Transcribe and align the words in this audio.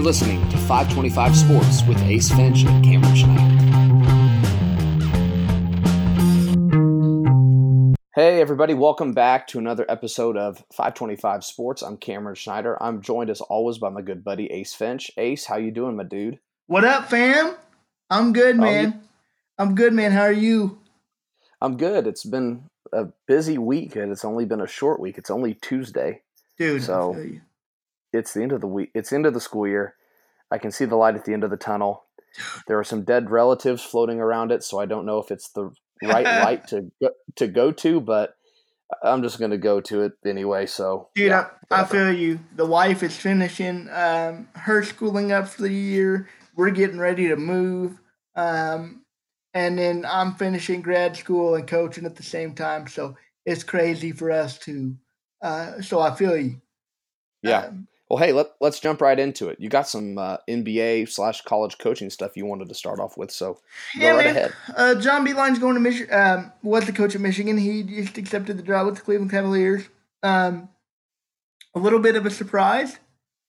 You're 0.00 0.06
listening 0.06 0.40
to 0.48 0.56
525 0.56 1.36
Sports 1.36 1.82
with 1.82 2.00
Ace 2.04 2.30
Finch 2.30 2.64
and 2.64 2.82
Cameron 2.82 3.14
Schneider. 3.14 3.54
Hey, 8.14 8.40
everybody, 8.40 8.72
welcome 8.72 9.12
back 9.12 9.46
to 9.48 9.58
another 9.58 9.84
episode 9.90 10.38
of 10.38 10.64
525 10.72 11.44
Sports. 11.44 11.82
I'm 11.82 11.98
Cameron 11.98 12.34
Schneider. 12.34 12.82
I'm 12.82 13.02
joined 13.02 13.28
as 13.28 13.42
always 13.42 13.76
by 13.76 13.90
my 13.90 14.00
good 14.00 14.24
buddy 14.24 14.50
Ace 14.50 14.72
Finch. 14.72 15.10
Ace, 15.18 15.44
how 15.44 15.56
you 15.58 15.70
doing, 15.70 15.96
my 15.96 16.04
dude? 16.04 16.38
What 16.66 16.86
up, 16.86 17.10
fam? 17.10 17.56
I'm 18.08 18.32
good, 18.32 18.56
oh, 18.56 18.62
man. 18.62 19.02
I'm 19.58 19.74
good, 19.74 19.92
man. 19.92 20.12
How 20.12 20.22
are 20.22 20.32
you? 20.32 20.78
I'm 21.60 21.76
good. 21.76 22.06
It's 22.06 22.24
been 22.24 22.64
a 22.90 23.08
busy 23.28 23.58
week, 23.58 23.96
and 23.96 24.10
it's 24.10 24.24
only 24.24 24.46
been 24.46 24.62
a 24.62 24.66
short 24.66 24.98
week. 24.98 25.18
It's 25.18 25.30
only 25.30 25.52
Tuesday, 25.52 26.22
Dude, 26.56 26.84
So- 26.84 27.12
I 27.12 27.16
feel 27.16 27.26
you. 27.26 27.40
It's 28.12 28.34
the 28.34 28.42
end 28.42 28.52
of 28.52 28.60
the 28.60 28.66
week. 28.66 28.90
It's 28.94 29.12
end 29.12 29.26
of 29.26 29.34
the 29.34 29.40
school 29.40 29.66
year. 29.66 29.94
I 30.50 30.58
can 30.58 30.70
see 30.70 30.84
the 30.84 30.96
light 30.96 31.14
at 31.14 31.24
the 31.24 31.32
end 31.32 31.44
of 31.44 31.50
the 31.50 31.56
tunnel. 31.56 32.04
There 32.68 32.78
are 32.78 32.84
some 32.84 33.02
dead 33.02 33.30
relatives 33.30 33.82
floating 33.82 34.20
around 34.20 34.52
it, 34.52 34.62
so 34.62 34.78
I 34.78 34.86
don't 34.86 35.04
know 35.04 35.18
if 35.18 35.32
it's 35.32 35.50
the 35.50 35.72
right 36.02 36.24
light 36.44 36.68
to 36.68 36.90
go, 37.02 37.10
to 37.36 37.48
go 37.48 37.72
to, 37.72 38.00
but 38.00 38.36
I'm 39.02 39.22
just 39.22 39.38
going 39.38 39.50
to 39.50 39.58
go 39.58 39.80
to 39.82 40.02
it 40.02 40.12
anyway. 40.24 40.66
So, 40.66 41.08
Dude, 41.14 41.30
yeah, 41.30 41.48
I, 41.70 41.82
I 41.82 41.84
feel 41.84 42.12
you. 42.12 42.40
The 42.56 42.66
wife 42.66 43.02
is 43.02 43.16
finishing 43.16 43.88
um, 43.92 44.48
her 44.54 44.84
schooling 44.84 45.32
up 45.32 45.48
for 45.48 45.62
the 45.62 45.72
year. 45.72 46.28
We're 46.56 46.70
getting 46.70 46.98
ready 46.98 47.28
to 47.28 47.36
move. 47.36 48.00
Um, 48.36 49.04
and 49.54 49.78
then 49.78 50.06
I'm 50.08 50.34
finishing 50.34 50.82
grad 50.82 51.16
school 51.16 51.54
and 51.54 51.66
coaching 51.66 52.06
at 52.06 52.16
the 52.16 52.22
same 52.22 52.54
time. 52.54 52.86
So 52.86 53.16
it's 53.44 53.64
crazy 53.64 54.12
for 54.12 54.30
us 54.30 54.58
to. 54.60 54.96
Uh, 55.42 55.80
so 55.80 56.00
I 56.00 56.14
feel 56.14 56.36
you. 56.36 56.60
yeah. 57.42 57.66
Um, 57.66 57.88
Well, 58.10 58.18
hey, 58.18 58.32
let, 58.32 58.48
let's 58.60 58.80
jump 58.80 59.00
right 59.00 59.18
into 59.18 59.48
it. 59.50 59.60
You 59.60 59.68
got 59.68 59.88
some 59.88 60.18
uh, 60.18 60.38
NBA 60.48 61.08
slash 61.08 61.42
college 61.42 61.78
coaching 61.78 62.10
stuff 62.10 62.36
you 62.36 62.44
wanted 62.44 62.68
to 62.68 62.74
start 62.74 63.00
off 63.00 63.16
with, 63.16 63.30
so 63.30 63.60
go 64.00 64.06
Yeah, 64.06 64.10
right 64.10 64.24
man. 64.24 64.36
ahead. 64.36 64.56
Uh, 64.76 64.96
John 64.96 65.24
Beilein's 65.26 65.60
going 65.60 65.74
to 65.74 65.80
Michigan. 65.80 66.12
Um, 66.12 66.52
was 66.62 66.86
the 66.86 66.92
coach 66.92 67.14
at 67.14 67.20
Michigan. 67.20 67.56
He 67.56 67.84
just 67.84 68.18
accepted 68.18 68.58
the 68.58 68.62
job 68.64 68.86
with 68.86 68.96
the 68.96 69.02
Cleveland 69.02 69.30
Cavaliers. 69.30 69.88
Um, 70.24 70.68
a 71.74 71.78
little 71.78 72.00
bit 72.00 72.16
of 72.16 72.26
a 72.26 72.30
surprise. 72.30 72.98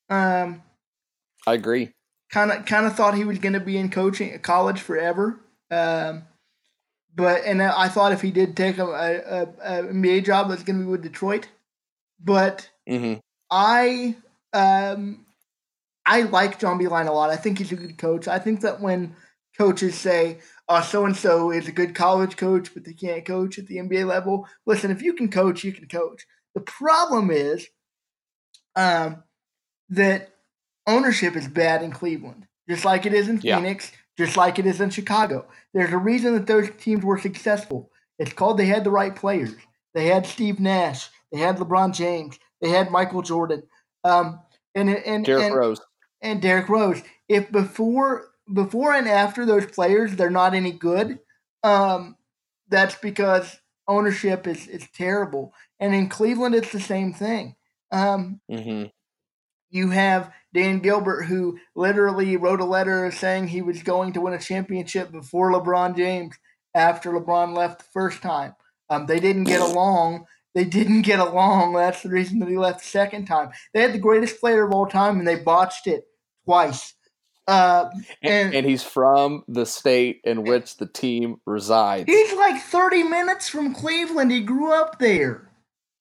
Um, 0.08 0.62
I 1.46 1.54
agree. 1.54 1.92
kind 2.30 2.52
of 2.52 2.64
kind 2.66 2.86
of 2.86 2.94
thought 2.94 3.14
he 3.14 3.24
was 3.24 3.38
going 3.38 3.52
to 3.54 3.60
be 3.60 3.76
in 3.76 3.90
coaching 3.90 4.38
college 4.40 4.80
forever. 4.80 5.40
Um, 5.70 6.24
but 7.14 7.42
and 7.44 7.62
I 7.62 7.88
thought 7.88 8.12
if 8.12 8.22
he 8.22 8.30
did 8.30 8.56
take 8.56 8.78
a, 8.78 8.84
a, 8.86 9.42
a, 9.42 9.82
NBA 9.84 10.24
job, 10.24 10.48
that's 10.48 10.62
going 10.62 10.78
to 10.78 10.84
be 10.84 10.90
with 10.90 11.02
Detroit. 11.02 11.48
But 12.22 12.70
hmm 12.88 13.14
I 13.50 14.16
um 14.52 15.26
I 16.04 16.22
like 16.22 16.58
John 16.58 16.78
Beilein 16.78 17.06
a 17.08 17.12
lot. 17.12 17.30
I 17.30 17.36
think 17.36 17.58
he's 17.58 17.72
a 17.72 17.76
good 17.76 17.96
coach. 17.96 18.26
I 18.26 18.38
think 18.38 18.60
that 18.62 18.80
when 18.80 19.14
coaches 19.56 19.94
say, 19.94 20.38
"Oh, 20.68 20.82
so 20.82 21.04
and 21.06 21.16
so 21.16 21.50
is 21.52 21.68
a 21.68 21.72
good 21.72 21.94
college 21.94 22.36
coach, 22.36 22.74
but 22.74 22.84
they 22.84 22.92
can't 22.92 23.24
coach 23.24 23.58
at 23.58 23.66
the 23.66 23.76
NBA 23.78 24.06
level," 24.06 24.48
listen, 24.66 24.90
if 24.90 25.02
you 25.02 25.12
can 25.14 25.30
coach, 25.30 25.62
you 25.64 25.72
can 25.72 25.86
coach. 25.88 26.26
The 26.54 26.60
problem 26.60 27.30
is 27.30 27.68
um, 28.76 29.22
that 29.90 30.30
ownership 30.86 31.36
is 31.36 31.48
bad 31.48 31.82
in 31.82 31.92
Cleveland, 31.92 32.46
just 32.68 32.84
like 32.84 33.06
it 33.06 33.14
is 33.14 33.28
in 33.28 33.40
Yeah. 33.42 33.56
Phoenix, 33.56 33.92
just 34.18 34.36
like 34.36 34.58
it 34.58 34.66
is 34.66 34.80
in 34.80 34.90
Chicago. 34.90 35.46
There's 35.72 35.92
a 35.92 35.98
reason 35.98 36.34
that 36.34 36.46
those 36.46 36.68
teams 36.78 37.04
were 37.04 37.18
successful. 37.18 37.90
It's 38.18 38.32
called 38.32 38.58
they 38.58 38.66
had 38.66 38.84
the 38.84 38.90
right 38.90 39.14
players. 39.14 39.54
They 39.94 40.06
had 40.06 40.26
Steve 40.26 40.58
Nash. 40.58 41.08
They 41.30 41.38
had 41.38 41.56
LeBron 41.58 41.94
James. 41.94 42.38
They 42.60 42.70
had 42.70 42.90
Michael 42.90 43.22
Jordan. 43.22 43.62
Um, 44.04 44.40
and 44.74 44.88
and 44.88 45.24
Derrick 45.24 45.44
and, 45.44 45.54
Rose. 45.54 45.80
and 46.20 46.42
Derrick 46.42 46.68
Rose. 46.68 47.02
If 47.28 47.50
before 47.52 48.28
before 48.52 48.92
and 48.94 49.08
after 49.08 49.46
those 49.46 49.66
players 49.66 50.16
they're 50.16 50.30
not 50.30 50.54
any 50.54 50.72
good, 50.72 51.18
um, 51.62 52.16
that's 52.68 52.96
because 52.96 53.60
ownership 53.88 54.46
is 54.46 54.66
is 54.66 54.88
terrible. 54.94 55.52
And 55.78 55.94
in 55.94 56.08
Cleveland, 56.08 56.54
it's 56.54 56.72
the 56.72 56.80
same 56.80 57.12
thing. 57.12 57.56
Um, 57.90 58.40
hmm 58.50 58.84
you 59.72 59.88
have 59.88 60.30
Dan 60.54 60.80
Gilbert, 60.80 61.24
who 61.24 61.58
literally 61.74 62.36
wrote 62.36 62.60
a 62.60 62.64
letter 62.64 63.10
saying 63.10 63.48
he 63.48 63.62
was 63.62 63.82
going 63.82 64.12
to 64.12 64.20
win 64.20 64.34
a 64.34 64.38
championship 64.38 65.10
before 65.10 65.50
LeBron 65.50 65.96
James 65.96 66.36
after 66.74 67.10
LeBron 67.10 67.56
left 67.56 67.78
the 67.78 67.86
first 67.92 68.20
time. 68.20 68.54
Um, 68.90 69.06
they 69.06 69.18
didn't 69.18 69.44
get 69.44 69.62
along. 69.62 70.26
They 70.54 70.64
didn't 70.64 71.02
get 71.02 71.18
along. 71.18 71.74
That's 71.74 72.02
the 72.02 72.10
reason 72.10 72.38
that 72.40 72.48
he 72.48 72.56
left 72.58 72.80
the 72.80 72.86
second 72.86 73.26
time. 73.26 73.50
They 73.72 73.80
had 73.80 73.92
the 73.94 73.98
greatest 73.98 74.38
player 74.40 74.64
of 74.66 74.72
all 74.72 74.86
time, 74.86 75.18
and 75.18 75.26
they 75.26 75.36
botched 75.36 75.86
it 75.86 76.04
twice. 76.44 76.94
Uh, 77.48 77.90
And, 78.22 78.32
And- 78.46 78.54
and 78.54 78.66
he's 78.66 78.82
from 78.84 79.44
the 79.48 79.66
state 79.66 80.20
in 80.24 80.44
which 80.44 80.76
the 80.76 80.86
team 80.86 81.40
resides. 81.46 82.04
he's 82.06 82.32
like 82.34 82.62
30 82.62 83.02
minutes 83.04 83.48
from 83.48 83.74
Cleveland. 83.74 84.30
He 84.30 84.40
grew 84.42 84.72
up 84.72 84.98
there. 84.98 85.48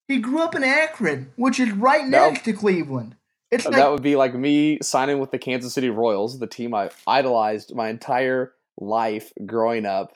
He 0.07 0.19
grew 0.19 0.39
up 0.41 0.53
in 0.55 0.63
Akron, 0.63 1.31
which 1.37 1.59
is 1.59 1.71
right 1.71 2.03
That- 2.11 2.31
next 2.33 2.43
to 2.45 2.53
Cleveland. 2.53 3.15
It's 3.49 3.65
like 3.65 3.75
that 3.75 3.91
would 3.91 4.03
be 4.03 4.15
like 4.15 4.33
me 4.33 4.77
signing 4.81 5.19
with 5.19 5.31
the 5.31 5.39
Kansas 5.39 5.73
City 5.73 5.89
Royals, 5.89 6.39
the 6.39 6.47
team 6.47 6.73
I 6.73 6.89
idolized 7.07 7.75
my 7.75 7.89
entire 7.89 8.53
life 8.79 9.33
growing 9.45 9.85
up, 9.85 10.13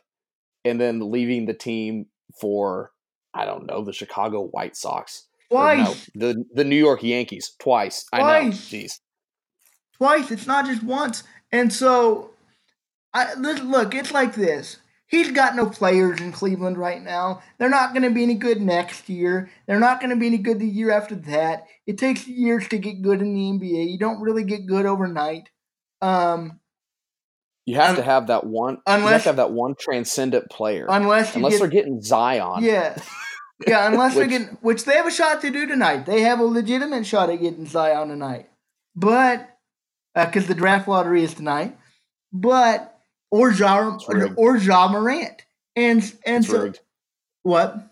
and 0.64 0.80
then 0.80 1.12
leaving 1.12 1.46
the 1.46 1.54
team 1.54 2.06
for 2.40 2.92
I 3.36 3.46
don't 3.46 3.66
know 3.68 3.84
the 3.84 3.94
Chicago 3.94 4.42
White 4.48 4.76
Sox. 4.76 5.28
Twice. 5.52 6.10
no, 6.16 6.28
the 6.34 6.46
the 6.54 6.64
New 6.64 6.76
York 6.78 7.04
Yankees 7.04 7.54
twice. 7.60 8.06
I 8.12 8.18
know. 8.20 8.24
Twice. 8.50 8.70
Jeez. 8.70 9.00
twice. 9.98 10.32
It's 10.32 10.48
not 10.48 10.66
just 10.66 10.82
once. 10.84 11.24
And 11.52 11.72
so, 11.72 12.32
I 13.14 13.34
look, 13.36 13.62
look, 13.64 13.94
it's 13.96 14.12
like 14.12 14.34
this. 14.36 14.78
He's 15.08 15.32
got 15.32 15.56
no 15.56 15.70
players 15.70 16.20
in 16.20 16.32
Cleveland 16.32 16.78
right 16.80 17.02
now. 17.02 17.42
They're 17.60 17.70
not 17.70 17.94
going 17.94 18.02
to 18.04 18.10
be 18.10 18.24
any 18.24 18.34
good 18.34 18.60
next 18.60 19.08
year. 19.08 19.52
They're 19.68 19.80
not 19.80 20.00
going 20.00 20.10
to 20.10 20.16
be 20.16 20.26
any 20.26 20.40
good 20.40 20.60
the 20.60 20.68
year 20.68 20.92
after 20.92 21.14
that. 21.16 21.68
It 21.86 22.00
takes 22.00 22.28
years 22.28 22.68
to 22.70 22.80
get 22.80 23.04
good 23.04 23.22
in 23.22 23.34
the 23.36 23.42
NBA. 23.42 23.92
You 23.92 24.00
don't 24.00 24.20
really 24.20 24.44
get 24.44 24.66
good 24.66 24.88
overnight. 24.88 25.50
Um, 26.02 26.60
You 27.68 27.76
have 27.76 27.92
Un- 27.92 27.96
to 27.98 28.02
have 28.02 28.28
that 28.28 28.46
one. 28.48 28.80
you 28.88 28.94
have 28.94 29.22
to 29.24 29.30
have 29.30 29.36
that 29.36 29.52
one 29.52 29.76
transcendent 29.80 30.50
player. 30.50 30.88
unless 30.90 31.36
unless 31.36 31.54
get, 31.54 31.60
they're 31.60 31.70
getting 31.70 32.02
Zion. 32.02 32.64
yeah, 32.64 32.98
yeah, 33.68 33.88
unless 33.88 34.14
they're 34.16 34.24
Which- 34.24 34.30
getting, 34.32 34.58
which 34.62 34.84
they 34.86 34.96
have 34.96 35.08
a 35.08 35.12
shot 35.12 35.42
to 35.42 35.50
do 35.52 35.66
tonight. 35.68 36.06
They 36.06 36.22
have 36.22 36.40
a 36.40 36.46
legitimate 36.46 37.06
shot 37.06 37.30
at 37.30 37.42
getting 37.42 37.66
Zion 37.66 38.10
tonight, 38.10 38.50
but 38.96 39.50
because 40.16 40.48
the 40.48 40.56
draft 40.56 40.88
lottery 40.88 41.24
is 41.24 41.34
tonight, 41.34 41.78
but 42.32 43.00
or 43.32 43.52
Ja 43.52 43.98
or 44.38 44.58
Ja 44.58 44.88
Morant, 44.90 45.46
and 45.76 46.02
and 46.26 46.44
it's 46.44 46.52
so 46.52 46.64
rigged. 46.64 46.80
what? 47.44 47.90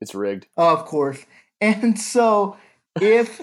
It's 0.00 0.14
rigged. 0.14 0.46
Oh, 0.56 0.72
of 0.74 0.84
course. 0.86 1.24
And 1.62 1.96
so 1.96 2.56
if 3.00 3.40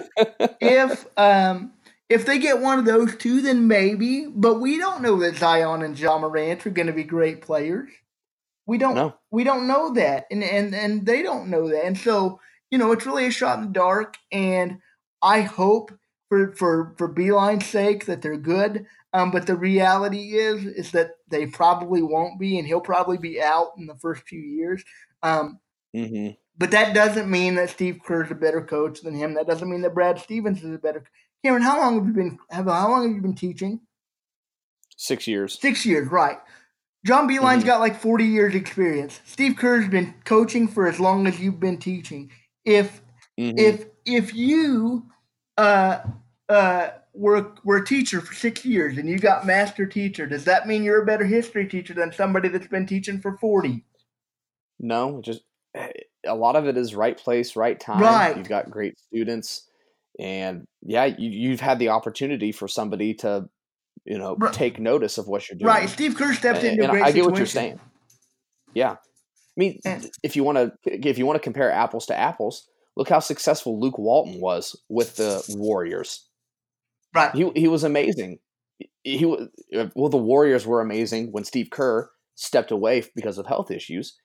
if 0.59 1.05
um 1.17 1.71
if 2.09 2.25
they 2.25 2.37
get 2.37 2.59
one 2.59 2.77
of 2.79 2.83
those 2.83 3.15
two, 3.15 3.39
then 3.41 3.65
maybe. 3.69 4.25
But 4.27 4.55
we 4.59 4.77
don't 4.77 5.01
know 5.01 5.15
that 5.21 5.37
Zion 5.37 5.83
and 5.83 5.97
Ja 5.97 6.17
Morant 6.17 6.67
are 6.67 6.69
going 6.71 6.87
to 6.87 6.93
be 6.93 7.05
great 7.05 7.41
players. 7.41 7.89
We 8.69 8.77
don't. 8.77 8.93
No. 8.93 9.15
We 9.31 9.43
don't 9.43 9.67
know 9.67 9.93
that, 9.95 10.27
and 10.29 10.43
and 10.43 10.75
and 10.75 11.05
they 11.05 11.23
don't 11.23 11.49
know 11.49 11.67
that. 11.69 11.85
And 11.85 11.97
so 11.97 12.39
you 12.69 12.77
know, 12.77 12.91
it's 12.91 13.05
really 13.05 13.25
a 13.25 13.31
shot 13.31 13.57
in 13.57 13.65
the 13.65 13.71
dark. 13.71 14.17
And 14.31 14.77
I 15.23 15.41
hope 15.41 15.91
for 16.29 16.53
for 16.53 16.93
for 16.97 17.13
Beilein's 17.13 17.65
sake 17.65 18.05
that 18.05 18.21
they're 18.21 18.37
good. 18.37 18.85
Um, 19.11 19.31
but 19.31 19.47
the 19.47 19.55
reality 19.55 20.37
is 20.37 20.65
is 20.65 20.91
that 20.91 21.13
they 21.27 21.47
probably 21.47 22.03
won't 22.03 22.39
be, 22.39 22.59
and 22.59 22.67
he'll 22.67 22.79
probably 22.79 23.17
be 23.17 23.41
out 23.41 23.71
in 23.75 23.87
the 23.87 23.95
first 23.95 24.21
few 24.27 24.39
years. 24.39 24.83
Um, 25.23 25.59
hmm 25.93 26.29
but 26.59 26.71
that 26.71 26.93
doesn't 26.93 27.31
mean 27.31 27.55
that 27.55 27.69
Steve 27.69 28.01
Kerr's 28.05 28.29
a 28.29 28.35
better 28.35 28.61
coach 28.61 28.99
than 29.01 29.15
him. 29.15 29.35
That 29.35 29.47
doesn't 29.47 29.69
mean 29.69 29.81
that 29.83 29.93
Brad 29.93 30.19
Stevens 30.19 30.61
is 30.61 30.75
a 30.75 30.77
better. 30.77 31.05
Cameron, 31.41 31.63
how 31.63 31.79
long 31.79 31.95
have 31.95 32.05
you 32.05 32.13
been? 32.13 32.37
Have, 32.49 32.65
how 32.65 32.89
long 32.89 33.07
have 33.07 33.15
you 33.15 33.21
been 33.21 33.33
teaching? 33.33 33.79
Six 34.97 35.25
years. 35.25 35.57
Six 35.59 35.85
years, 35.85 36.11
right? 36.11 36.37
John 37.05 37.27
Beilein's 37.29 37.63
Mhm. 37.63 37.67
got 37.67 37.79
like 37.79 37.99
forty 37.99 38.25
years 38.25 38.55
experience. 38.55 39.21
Steve 39.25 39.55
Kerr's 39.57 39.87
been 39.87 40.13
coaching 40.25 40.67
for 40.67 40.87
as 40.87 40.99
long 40.99 41.27
as 41.27 41.39
you've 41.39 41.59
been 41.59 41.77
teaching. 41.77 42.31
If 42.65 43.01
Mhm. 43.39 43.57
if 43.57 43.85
if 44.05 44.33
you 44.35 45.05
uh 45.57 45.99
uh 46.49 46.89
were 47.13 47.53
were 47.63 47.77
a 47.77 47.85
teacher 47.85 48.21
for 48.21 48.33
six 48.33 48.65
years 48.65 48.97
and 48.97 49.09
you 49.09 49.17
got 49.17 49.45
master 49.45 49.85
teacher, 49.85 50.25
does 50.27 50.45
that 50.45 50.67
mean 50.67 50.83
you're 50.83 51.01
a 51.01 51.05
better 51.05 51.25
history 51.25 51.67
teacher 51.67 51.93
than 51.93 52.11
somebody 52.11 52.49
that's 52.49 52.67
been 52.67 52.85
teaching 52.85 53.19
for 53.19 53.37
forty? 53.37 53.83
No, 54.79 55.21
just 55.21 55.41
a 56.25 56.35
lot 56.35 56.55
of 56.55 56.67
it 56.67 56.77
is 56.77 56.95
right 56.95 57.17
place, 57.17 57.55
right 57.55 57.79
time. 57.79 58.01
Right. 58.01 58.37
You've 58.37 58.49
got 58.49 58.69
great 58.69 58.97
students, 58.99 59.67
and 60.19 60.65
yeah, 60.81 61.05
you, 61.05 61.29
you've 61.29 61.59
had 61.61 61.79
the 61.79 61.89
opportunity 61.89 62.51
for 62.51 62.67
somebody 62.67 63.13
to, 63.15 63.49
you 64.05 64.17
know, 64.17 64.35
Right. 64.37 64.53
take 64.53 64.79
notice 64.79 65.17
of 65.17 65.27
what 65.27 65.47
you're 65.49 65.57
doing. 65.57 65.67
Right. 65.67 65.89
Steve 65.89 66.15
Kerr 66.15 66.33
stepped 66.33 66.59
And- 66.59 66.67
into 66.69 66.81
a 66.81 66.85
and 66.85 66.91
great 66.91 67.03
I 67.03 67.11
get 67.11 67.25
what 67.25 67.37
you're 67.37 67.45
saying. 67.45 67.79
Yeah, 68.73 68.91
I 68.93 68.97
mean, 69.57 69.79
And- 69.85 70.09
if 70.23 70.35
you 70.35 70.43
want 70.43 70.57
to, 70.57 70.71
if 70.85 71.17
you 71.17 71.25
want 71.25 71.37
to 71.37 71.43
compare 71.43 71.71
apples 71.71 72.05
to 72.07 72.17
apples, 72.17 72.67
look 72.95 73.09
how 73.09 73.19
successful 73.19 73.79
Luke 73.79 73.97
Walton 73.97 74.39
was 74.39 74.75
with 74.89 75.15
the 75.15 75.43
Warriors. 75.57 76.27
Right. 77.13 77.33
He 77.35 77.49
he 77.55 77.67
was 77.67 77.83
amazing. 77.83 78.39
He 79.03 79.25
was 79.25 79.47
uh, 79.75 79.87
well. 79.95 80.09
The 80.09 80.17
Warriors 80.17 80.65
were 80.67 80.81
amazing 80.81 81.31
when 81.31 81.43
Steve 81.43 81.69
Kerr 81.71 82.09
stepped 82.35 82.71
away 82.71 83.03
because 83.15 83.37
of 83.37 83.47
health 83.47 83.71
issues. 83.71 84.15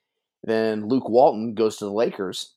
Then 0.43 0.87
Luke 0.89 1.09
Walton 1.09 1.55
goes 1.55 1.79
to 1.79 1.87
the 1.87 1.93
Lakers 1.93 2.55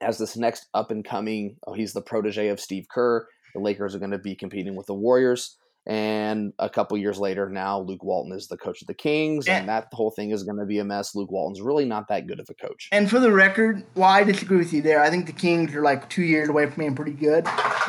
as 0.00 0.18
this 0.18 0.36
next 0.36 0.66
up 0.74 0.90
and 0.92 1.04
coming. 1.04 1.56
Oh, 1.66 1.72
he's 1.72 1.92
the 1.92 2.00
protege 2.02 2.48
of 2.48 2.60
Steve 2.60 2.86
Kerr. 2.90 3.26
The 3.54 3.60
Lakers 3.60 3.94
are 3.94 3.98
going 3.98 4.12
to 4.12 4.18
be 4.18 4.36
competing 4.36 4.76
with 4.76 4.86
the 4.86 4.94
Warriors. 4.94 5.56
And 5.88 6.52
a 6.58 6.68
couple 6.68 6.96
years 6.98 7.18
later, 7.18 7.48
now 7.48 7.78
Luke 7.80 8.02
Walton 8.02 8.32
is 8.32 8.48
the 8.48 8.56
coach 8.56 8.82
of 8.82 8.88
the 8.88 8.94
Kings, 8.94 9.46
and, 9.46 9.58
And- 9.60 9.68
that 9.68 9.86
whole 9.92 10.10
thing 10.10 10.30
is 10.32 10.42
going 10.42 10.58
to 10.58 10.66
be 10.66 10.78
a 10.80 10.84
mess. 10.84 11.14
Luke 11.14 11.30
Walton's 11.30 11.60
really 11.60 11.84
not 11.84 12.08
that 12.08 12.26
good 12.26 12.40
of 12.40 12.48
a 12.50 12.54
coach. 12.54 12.88
And 12.90 13.08
for 13.08 13.20
the 13.20 13.30
record, 13.30 13.84
well, 13.94 14.08
I 14.08 14.24
disagree 14.24 14.58
with 14.58 14.72
you 14.72 14.82
there. 14.82 15.00
I 15.00 15.10
think 15.10 15.26
the 15.26 15.32
Kings 15.32 15.74
are 15.76 15.82
like 15.82 16.08
two 16.10 16.22
years 16.24 16.48
away 16.48 16.66
from 16.66 16.80
being 16.80 16.94
pretty 16.96 17.12
good, 17.12 17.44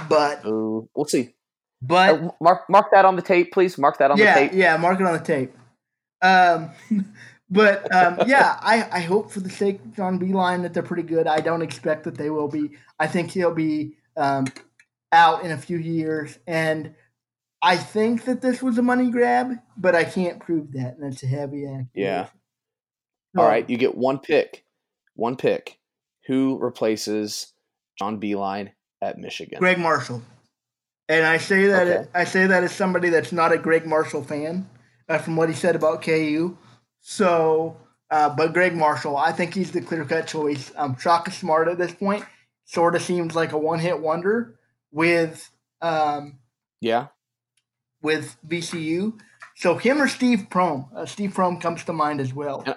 but 0.07 0.43
So 0.43 0.87
we'll 0.95 1.05
see. 1.05 1.33
but 1.81 2.19
Uh, 2.21 2.29
mark 2.39 2.69
mark 2.69 2.91
that 2.91 3.03
on 3.05 3.15
the 3.15 3.21
tape, 3.23 3.51
please. 3.51 3.77
Mark 3.79 3.97
that 3.97 4.11
on 4.11 4.17
yeah, 4.17 4.33
the 4.35 4.39
tape. 4.49 4.51
yeah, 4.53 4.77
mark 4.77 4.99
it 4.99 5.05
on 5.07 5.13
the 5.13 5.19
tape. 5.19 5.53
Um, 6.21 6.69
but 7.49 7.91
um, 7.95 8.19
yeah, 8.27 8.57
I, 8.61 8.87
I 8.91 8.99
hope 9.01 9.31
for 9.31 9.39
the 9.39 9.49
sake 9.49 9.79
of 9.83 9.95
John 9.95 10.19
Beilein 10.19 10.61
that 10.61 10.73
they're 10.75 10.83
pretty 10.83 11.03
good. 11.03 11.25
I 11.25 11.39
don't 11.39 11.61
expect 11.63 12.03
that 12.03 12.15
they 12.15 12.29
will 12.29 12.47
be. 12.47 12.71
I 12.99 13.07
think 13.07 13.31
he'll 13.31 13.53
be 13.55 13.95
um, 14.17 14.45
out 15.11 15.43
in 15.43 15.49
a 15.51 15.57
few 15.57 15.77
years, 15.77 16.37
and 16.45 16.93
I 17.61 17.77
think 17.77 18.25
that 18.25 18.41
this 18.41 18.61
was 18.61 18.77
a 18.77 18.81
money 18.81 19.09
grab, 19.09 19.53
but 19.75 19.95
I 19.95 20.03
can't 20.03 20.39
prove 20.39 20.73
that, 20.73 20.97
and 20.97 21.03
that's 21.03 21.23
a 21.23 21.27
heavy 21.27 21.65
accusation. 21.65 21.89
Yeah. 21.93 22.27
All 23.37 23.45
right, 23.45 23.69
you 23.69 23.77
get 23.77 23.95
one 23.95 24.19
pick. 24.19 24.63
One 25.15 25.35
pick. 25.35 25.79
Who 26.27 26.57
replaces 26.59 27.53
John 27.97 28.19
Beilein 28.19 28.71
at 29.01 29.17
Michigan? 29.17 29.59
Gregg 29.59 29.79
Marshall, 29.79 30.21
and 31.09 31.25
I 31.25 31.37
say 31.37 31.67
that 31.67 31.87
Okay. 31.87 32.09
I 32.13 32.23
say 32.23 32.47
that 32.47 32.63
as 32.63 32.71
somebody 32.73 33.09
that's 33.09 33.31
not 33.31 33.51
a 33.51 33.57
Gregg 33.57 33.85
Marshall 33.85 34.23
fan, 34.23 34.69
uh, 35.09 35.17
from 35.17 35.35
what 35.35 35.49
he 35.49 35.55
said 35.55 35.75
about 35.75 36.01
KU. 36.01 36.57
So, 36.99 37.77
uh, 38.11 38.29
but 38.35 38.53
Gregg 38.53 38.75
Marshall, 38.75 39.17
I 39.17 39.31
think 39.31 39.53
he's 39.53 39.71
the 39.71 39.81
clear 39.81 40.05
cut 40.05 40.27
choice. 40.27 40.71
Um, 40.75 40.97
Shaka 40.97 41.31
Smart 41.31 41.67
at 41.67 41.77
this 41.77 41.93
point 41.93 42.23
sort 42.65 42.95
of 42.95 43.01
seems 43.01 43.35
like 43.35 43.51
a 43.51 43.57
one 43.57 43.79
hit 43.79 43.99
wonder 43.99 44.59
with 44.91 45.49
um, 45.81 46.39
Yeah. 46.81 47.07
With 48.07 48.37
VCU. 48.47 49.19
So 49.55 49.75
him 49.75 50.01
or 50.01 50.07
Steve 50.07 50.47
Prohm. 50.49 50.87
Uh, 50.95 51.05
Steve 51.05 51.33
Prohm 51.33 51.59
comes 51.59 51.83
to 51.83 51.93
mind 51.93 52.21
as 52.21 52.33
well 52.33 52.63
Yeah. 52.65 52.75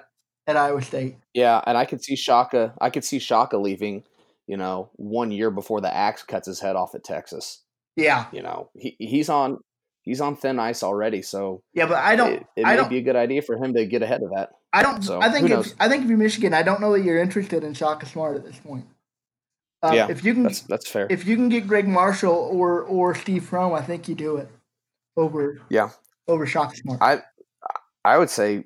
at 0.48 0.56
Iowa 0.56 0.82
State. 0.82 1.16
Yeah, 1.34 1.60
and 1.66 1.78
I 1.78 1.84
could 1.84 2.02
see 2.02 2.16
Shaka. 2.16 2.74
I 2.80 2.90
could 2.90 3.04
see 3.04 3.18
Shaka 3.20 3.56
leaving. 3.58 4.02
You 4.46 4.56
know, 4.56 4.90
one 4.96 5.30
year 5.30 5.50
before 5.52 5.80
the 5.80 5.94
axe 5.94 6.24
cuts 6.24 6.48
his 6.48 6.58
head 6.58 6.74
off 6.74 6.96
at 6.96 7.04
Texas. 7.04 7.62
Yeah, 7.96 8.26
You 8.32 8.42
know, 8.42 8.70
he 8.74 8.96
he's 8.98 9.28
on 9.28 9.58
he's 10.02 10.20
on 10.20 10.34
thin 10.36 10.58
ice 10.58 10.82
already. 10.82 11.22
So 11.22 11.62
yeah, 11.74 11.86
but 11.86 11.98
I 11.98 12.16
don't. 12.16 12.32
it, 12.32 12.46
it 12.56 12.64
I 12.66 12.70
may 12.72 12.76
don't. 12.78 12.88
be 12.90 12.98
a 12.98 13.02
good 13.02 13.14
idea 13.16 13.42
for 13.42 13.56
him 13.56 13.74
to 13.74 13.86
get 13.86 14.02
ahead 14.02 14.22
of 14.22 14.30
that. 14.34 14.50
I 14.72 14.82
don't. 14.82 15.02
So, 15.02 15.20
I 15.22 15.28
think 15.30 15.48
if? 15.50 15.72
I 15.78 15.88
think 15.88 16.02
if 16.04 16.08
you're 16.08 16.18
Michigan, 16.18 16.52
I 16.54 16.62
don't 16.62 16.80
know 16.80 16.92
that 16.94 17.02
you're 17.04 17.20
interested 17.20 17.62
in 17.62 17.74
Shaka 17.74 18.06
Smart 18.06 18.36
at 18.36 18.44
this 18.44 18.58
point. 18.58 18.86
Um, 19.82 19.94
Yeah, 19.94 20.08
if 20.10 20.24
you 20.24 20.34
can, 20.34 20.42
That's 20.44 20.62
that's 20.62 20.88
fair. 20.90 21.06
if 21.10 21.26
you 21.26 21.36
can 21.36 21.48
get 21.48 21.66
Gregg 21.68 21.86
Marshall 21.86 22.34
or 22.52 22.82
or 22.82 23.14
Steve 23.14 23.44
Prohm, 23.50 23.78
I 23.78 23.82
think 23.82 24.08
you 24.08 24.14
do 24.16 24.36
it 24.36 24.48
over 25.16 25.60
Yeah. 25.70 25.90
over 26.28 26.46
Shaka 26.46 26.76
Smart. 26.76 27.00
I 27.02 27.22
I 28.04 28.18
would 28.18 28.30
say 28.30 28.64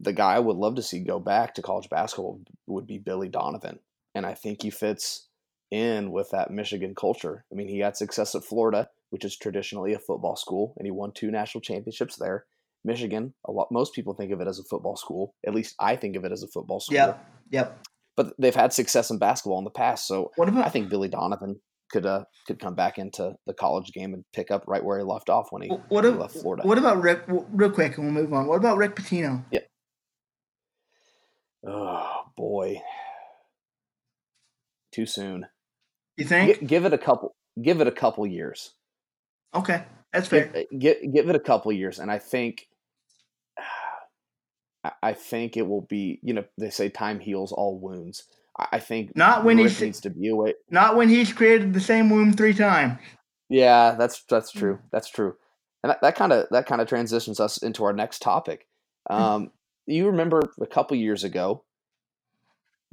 the 0.00 0.12
guy 0.12 0.34
I 0.34 0.38
would 0.40 0.56
love 0.56 0.74
to 0.76 0.82
see 0.82 1.00
go 1.00 1.20
back 1.20 1.54
to 1.54 1.62
college 1.62 1.88
basketball 1.88 2.40
would 2.66 2.86
be 2.86 2.98
Billy 2.98 3.28
Donovan, 3.28 3.78
and 4.14 4.26
I 4.26 4.34
think 4.34 4.62
he 4.62 4.70
fits 4.70 5.28
in 5.70 6.10
with 6.12 6.30
that 6.30 6.50
Michigan 6.50 6.94
culture. 6.94 7.44
I 7.50 7.54
mean, 7.54 7.68
he 7.68 7.78
had 7.80 7.96
success 7.96 8.34
at 8.34 8.44
Florida, 8.44 8.88
which 9.10 9.24
is 9.24 9.36
traditionally 9.36 9.92
a 9.94 9.98
football 9.98 10.36
school, 10.36 10.74
and 10.76 10.86
he 10.86 10.90
won 10.90 11.12
two 11.12 11.30
national 11.30 11.62
championships 11.62 12.16
there. 12.16 12.44
Michigan, 12.84 13.32
a 13.46 13.52
lot 13.52 13.72
most 13.72 13.94
people 13.94 14.12
think 14.14 14.30
of 14.32 14.40
it 14.40 14.48
as 14.48 14.58
a 14.58 14.64
football 14.64 14.96
school. 14.96 15.34
At 15.46 15.54
least 15.54 15.74
I 15.80 15.96
think 15.96 16.16
of 16.16 16.24
it 16.24 16.32
as 16.32 16.42
a 16.42 16.48
football 16.48 16.80
school. 16.80 16.96
yep, 16.96 17.24
yep. 17.50 17.78
But 18.16 18.34
they've 18.38 18.54
had 18.54 18.72
success 18.72 19.10
in 19.10 19.18
basketball 19.18 19.58
in 19.58 19.64
the 19.64 19.70
past, 19.70 20.06
so 20.06 20.30
What 20.36 20.48
about 20.48 20.66
I 20.66 20.68
think 20.68 20.88
Billy 20.90 21.08
Donovan 21.08 21.60
could 21.94 22.06
uh, 22.06 22.24
could 22.44 22.58
come 22.58 22.74
back 22.74 22.98
into 22.98 23.36
the 23.46 23.54
college 23.54 23.92
game 23.92 24.14
and 24.14 24.24
pick 24.32 24.50
up 24.50 24.64
right 24.66 24.84
where 24.84 24.98
he 24.98 25.04
left 25.04 25.30
off 25.30 25.46
when 25.50 25.62
he, 25.62 25.68
what, 25.68 26.04
he 26.04 26.10
left 26.10 26.34
Florida. 26.34 26.66
what 26.66 26.76
about 26.76 27.00
Rick? 27.00 27.22
Real 27.28 27.70
quick, 27.70 27.96
and 27.96 28.04
we'll 28.04 28.22
move 28.22 28.32
on. 28.32 28.48
What 28.48 28.56
about 28.56 28.78
Rick 28.78 28.96
Pitino? 28.96 29.44
Oh 31.66 32.24
boy, 32.36 32.82
too 34.92 35.06
soon. 35.06 35.46
You 36.16 36.24
think? 36.24 36.58
Gi- 36.58 36.66
give 36.66 36.84
it 36.84 36.92
a 36.92 36.98
couple. 36.98 37.36
Give 37.62 37.80
it 37.80 37.86
a 37.86 37.92
couple 37.92 38.26
years. 38.26 38.72
Okay, 39.54 39.84
that's 40.12 40.26
fair. 40.26 40.52
Give, 40.72 40.78
give, 40.78 41.14
give 41.14 41.28
it 41.28 41.36
a 41.36 41.40
couple 41.40 41.70
years, 41.70 42.00
and 42.00 42.10
I 42.10 42.18
think, 42.18 42.66
I 45.02 45.12
think 45.12 45.56
it 45.56 45.66
will 45.66 45.86
be. 45.88 46.18
You 46.24 46.34
know, 46.34 46.44
they 46.58 46.70
say 46.70 46.88
time 46.88 47.20
heals 47.20 47.52
all 47.52 47.78
wounds. 47.78 48.24
I, 48.58 48.66
I 48.72 48.78
think 48.80 49.16
Not 49.16 49.44
when 49.44 49.56
Rick 49.58 49.68
he's- 49.68 49.80
needs 49.80 50.00
to 50.00 50.10
be 50.10 50.28
away. 50.28 50.54
Not 50.70 50.96
when 50.96 51.08
he's 51.08 51.32
created 51.32 51.72
the 51.74 51.80
same 51.80 52.10
womb 52.10 52.32
three 52.32 52.54
times. 52.54 52.98
Yeah, 53.48 53.94
that's 53.98 54.22
that's 54.24 54.52
Mm. 54.52 54.58
true. 54.58 54.78
That's 54.90 55.08
true. 55.08 55.36
And 55.82 55.94
that 56.00 56.14
kind 56.16 56.32
of 56.32 56.46
that 56.50 56.66
kind 56.66 56.80
of 56.80 56.88
transitions 56.88 57.40
us 57.40 57.58
into 57.58 57.84
our 57.84 57.92
next 57.92 58.22
topic. 58.22 58.66
Mm. 59.10 59.14
Um, 59.20 59.50
you 59.86 60.06
remember 60.06 60.40
a 60.60 60.66
couple 60.66 60.96
years 60.96 61.24
ago 61.24 61.62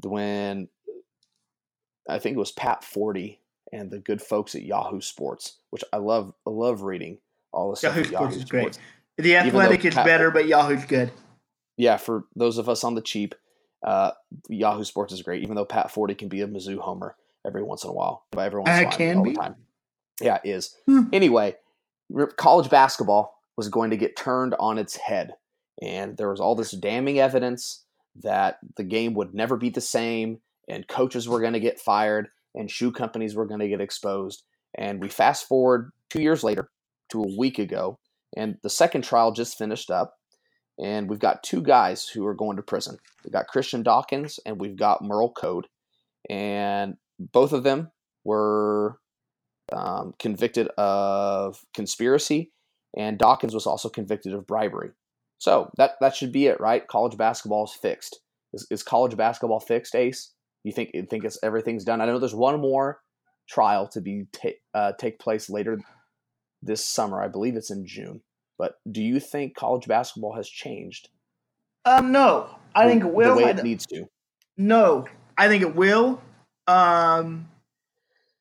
when 0.03 0.67
I 2.09 2.19
think 2.19 2.35
it 2.35 2.39
was 2.39 2.51
Pat 2.51 2.83
Forde 2.83 3.37
and 3.71 3.89
the 3.89 3.99
good 3.99 4.21
folks 4.21 4.55
at 4.55 4.63
Yahoo 4.63 5.01
Sports, 5.01 5.57
which 5.69 5.83
I 5.93 5.97
love. 5.97 6.33
I 6.45 6.49
love 6.49 6.81
reading 6.81 7.19
all 7.53 7.69
the 7.71 7.77
stuff. 7.77 7.95
Yahoo 7.95 8.01
at 8.01 8.13
Sports 8.13 8.35
is 8.35 8.45
great. 8.45 8.79
The 9.17 9.35
Athletic 9.37 9.85
is 9.85 9.93
Pat- 9.93 10.05
better, 10.05 10.31
but 10.31 10.47
Yahoo's 10.47 10.85
good. 10.85 11.11
Yeah, 11.77 11.97
for 11.97 12.25
those 12.35 12.57
of 12.57 12.67
us 12.67 12.83
on 12.83 12.95
the 12.95 13.01
cheap, 13.01 13.35
uh, 13.83 14.11
Yahoo 14.49 14.83
Sports 14.83 15.13
is 15.13 15.21
great. 15.21 15.43
Even 15.43 15.55
though 15.55 15.65
Pat 15.65 15.91
Forde 15.91 16.17
can 16.17 16.27
be 16.29 16.41
a 16.41 16.47
Mizzou 16.47 16.77
homer 16.79 17.15
every 17.45 17.63
once 17.63 17.83
in 17.83 17.89
a 17.89 17.93
while, 17.93 18.25
by 18.31 18.45
every 18.45 18.59
once 18.59 18.69
in 18.69 18.75
a 18.75 18.79
Uh, 18.81 18.83
while, 18.89 18.97
can 18.97 19.17
all 19.17 19.23
be? 19.23 19.31
the 19.31 19.35
time. 19.39 19.55
Yeah, 20.21 20.39
it 20.43 20.49
is. 20.49 20.75
Hmm. 20.85 21.03
Anyway, 21.11 21.55
college 22.37 22.69
basketball 22.69 23.35
was 23.57 23.69
going 23.69 23.89
to 23.89 23.97
get 23.97 24.15
turned 24.15 24.53
on 24.59 24.77
its 24.77 24.95
head, 24.95 25.33
and 25.81 26.17
there 26.17 26.29
was 26.29 26.39
all 26.39 26.55
this 26.55 26.71
damning 26.71 27.19
evidence 27.19 27.83
that 28.23 28.59
the 28.75 28.83
game 28.83 29.13
would 29.15 29.33
never 29.33 29.57
be 29.57 29.69
the 29.69 29.81
same, 29.81 30.39
and 30.67 30.87
coaches 30.87 31.27
were 31.27 31.39
going 31.39 31.53
to 31.53 31.59
get 31.59 31.79
fired, 31.79 32.27
and 32.53 32.69
shoe 32.69 32.91
companies 32.91 33.35
were 33.35 33.45
going 33.45 33.59
to 33.61 33.67
get 33.69 33.81
exposed. 33.81 34.43
And 34.75 35.01
we 35.01 35.09
fast 35.09 35.47
forward 35.47 35.91
two 36.09 36.21
years 36.21 36.43
later 36.43 36.69
to 37.09 37.23
a 37.23 37.37
week 37.37 37.57
ago, 37.59 37.97
and 38.37 38.57
the 38.63 38.69
second 38.69 39.03
trial 39.03 39.31
just 39.31 39.57
finished 39.57 39.89
up, 39.89 40.13
and 40.81 41.09
we've 41.09 41.19
got 41.19 41.43
two 41.43 41.61
guys 41.61 42.07
who 42.07 42.25
are 42.25 42.33
going 42.33 42.57
to 42.57 42.63
prison. 42.63 42.97
We've 43.23 43.31
got 43.31 43.47
Christian 43.47 43.83
Dawkins 43.83 44.39
and 44.45 44.59
we've 44.59 44.77
got 44.77 45.03
Merl 45.03 45.33
Code, 45.33 45.67
and 46.29 46.95
both 47.19 47.53
of 47.53 47.63
them 47.63 47.91
were 48.23 48.97
um, 49.71 50.13
convicted 50.19 50.67
of 50.77 51.59
conspiracy, 51.73 52.51
and 52.97 53.17
Dawkins 53.17 53.53
was 53.53 53.67
also 53.67 53.89
convicted 53.89 54.33
of 54.33 54.47
bribery. 54.47 54.91
So 55.37 55.71
that 55.77 55.93
that 56.01 56.15
should 56.15 56.31
be 56.31 56.47
it, 56.47 56.59
right? 56.59 56.87
College 56.87 57.17
basketball 57.17 57.65
is 57.65 57.73
fixed. 57.73 58.19
Is, 58.53 58.67
is 58.69 58.83
college 58.83 59.15
basketball 59.15 59.59
fixed, 59.59 59.95
Ace? 59.95 60.33
You 60.63 60.71
think 60.71 60.91
you 60.93 61.03
think 61.03 61.23
it's 61.23 61.39
everything's 61.41 61.83
done? 61.83 62.01
I 62.01 62.05
know 62.05 62.19
there's 62.19 62.35
one 62.35 62.59
more 62.59 62.99
trial 63.49 63.87
to 63.89 64.01
be 64.01 64.25
ta- 64.31 64.49
uh, 64.73 64.91
take 64.99 65.19
place 65.19 65.49
later 65.49 65.79
this 66.61 66.85
summer. 66.85 67.21
I 67.21 67.27
believe 67.27 67.55
it's 67.55 67.71
in 67.71 67.85
June. 67.85 68.21
But 68.61 68.75
do 68.91 69.01
you 69.01 69.19
think 69.19 69.55
college 69.55 69.87
basketball 69.87 70.35
has 70.35 70.47
changed? 70.47 71.09
Um, 71.83 72.11
no, 72.11 72.47
I 72.75 72.85
think 72.87 73.03
it 73.03 73.11
will. 73.11 73.35
the 73.35 73.43
way 73.43 73.49
it 73.49 73.63
needs 73.63 73.87
to. 73.87 74.05
No, 74.55 75.07
I 75.35 75.47
think 75.47 75.63
it 75.63 75.75
will. 75.75 76.21
Um, 76.67 77.49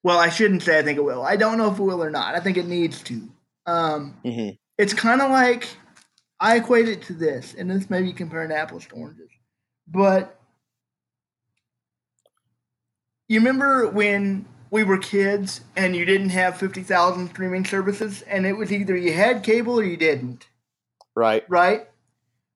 well, 0.03 0.19
I 0.19 0.29
shouldn't 0.29 0.63
say 0.63 0.79
I 0.79 0.83
think 0.83 0.99
it 0.99 1.05
will. 1.05 1.23
I 1.23 1.37
don't 1.37 1.57
know 1.57 1.73
if 1.73 1.79
it 1.79 1.83
will 1.83 2.03
or 2.05 2.11
not. 2.11 2.35
I 2.35 2.41
think 2.41 2.59
it 2.59 2.67
needs 2.67 3.03
to. 3.05 3.31
Um, 3.65 4.19
Mhm. 4.23 4.59
it's 4.77 4.93
kind 4.93 5.23
of 5.23 5.31
like 5.31 5.67
I 6.39 6.59
equate 6.59 6.91
it 6.91 7.01
to 7.05 7.15
this, 7.15 7.55
and 7.55 7.71
this 7.71 7.89
may 7.89 8.03
be 8.03 8.13
comparing 8.13 8.53
apples 8.53 8.85
to 8.89 8.97
oranges, 8.97 9.31
but 9.89 10.39
you 13.27 13.39
remember 13.41 13.89
when 13.89 14.45
we 14.71 14.85
were 14.85 14.99
kids 14.99 15.63
and 15.77 15.97
you 15.97 16.05
didn't 16.05 16.31
have 16.31 16.57
fifty 16.57 16.83
thousand 16.83 17.29
streaming 17.31 17.65
services, 17.65 18.23
and 18.23 18.47
it 18.47 18.55
was 18.57 18.73
either 18.73 18.97
you 18.97 19.13
had 19.13 19.43
cable 19.43 19.79
or 19.79 19.85
you 19.85 19.97
didn't 19.97 20.47
Right. 21.15 21.45
right? 21.49 21.89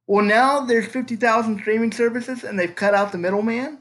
Well, 0.07 0.25
now 0.25 0.61
there's 0.61 0.87
50,000 0.87 1.61
streaming 1.61 1.91
services 1.93 2.45
and 2.45 2.59
they've 2.59 2.75
cut 2.75 2.95
out 2.95 3.11
the 3.11 3.19
middleman. 3.19 3.79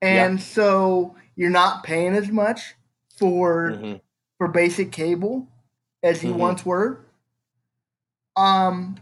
And 0.00 0.40
so 0.40 1.16
you're 1.36 1.50
not 1.50 1.82
paying 1.84 2.14
as 2.14 2.28
much 2.30 2.74
for 3.16 3.72
Mhm. 3.72 4.00
for 4.38 4.48
basic 4.48 4.90
cable 4.92 5.46
as 6.02 6.22
you 6.24 6.32
Mhm. 6.32 6.38
once 6.38 6.64
were. 6.66 7.00
Um 8.36 8.96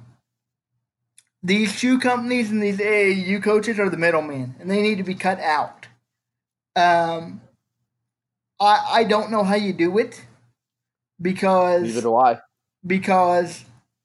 these 1.43 1.73
shoe 1.73 1.99
companies 1.99 2.51
and 2.51 2.63
these 2.63 2.81
AAU 2.81 3.41
coaches 3.41 3.79
are 3.79 3.89
the 3.89 3.97
middlemen 3.97 4.57
and 4.59 4.71
they 4.71 4.83
need 4.83 4.97
to 4.99 5.05
be 5.05 5.15
cut 5.15 5.39
out. 5.41 5.87
Um 6.77 7.41
I 8.61 8.81
I 9.01 9.05
don't 9.05 9.31
know 9.31 9.43
how 9.45 9.55
you 9.57 9.73
do 9.73 9.99
it, 9.99 10.23
because 11.21 11.83
Neither 11.83 12.03
do 12.03 12.15
I. 12.17 12.39
because 12.87 13.65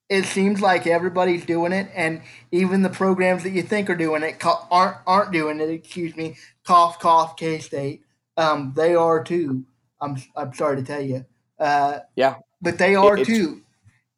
it 0.09 0.25
seems 0.25 0.62
like 0.62 0.85
everybody's 0.88 1.45
doing 1.45 1.71
it, 1.71 1.89
and 1.95 2.21
even 2.51 2.83
the 2.83 2.89
programs 2.89 3.43
that 3.43 3.50
you 3.51 3.63
think 3.63 3.89
are 3.89 3.95
doing 3.95 4.24
it 4.24 4.43
aren't 4.71 4.97
aren't 5.07 5.31
doing 5.31 5.59
it. 5.59 5.69
Excuse 5.69 6.15
me, 6.15 6.38
cough 6.65 7.00
cough 7.00 7.35
K 7.38 7.59
State. 7.59 8.01
Um, 8.38 8.74
they 8.75 8.95
are 8.95 9.24
too. 9.24 9.65
I'm 10.01 10.17
I'm 10.35 10.53
sorry 10.53 10.77
to 10.77 10.83
tell 10.83 11.01
you. 11.01 11.25
Uh, 11.59 12.00
Yeah. 12.15 12.35
but 12.62 12.77
they 12.77 12.95
are 12.95 13.15
too. 13.17 13.62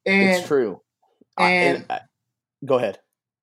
And 0.06 0.30
it's 0.40 0.48
true. 0.48 0.82
I- 1.38 1.52
and- 1.52 1.86
I- 1.90 2.02
go 2.66 2.76
ahead. 2.78 3.00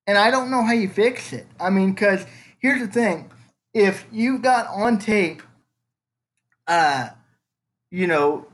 and 0.07 0.17
I 0.17 0.29
don't 0.31 0.51
know 0.51 0.63
how 0.63 0.73
you 0.73 0.89
fix 0.89 1.31
it. 1.33 1.47
I 1.59 1.69
mean, 1.69 1.93
because 1.93 2.25
here's 2.59 2.81
the 2.81 2.87
thing: 2.87 3.31
if 3.73 4.05
you've 4.11 4.41
got 4.41 4.67
on 4.67 4.99
tape, 4.99 5.41
uh, 6.67 7.09
you 7.91 8.07
know, 8.07 8.47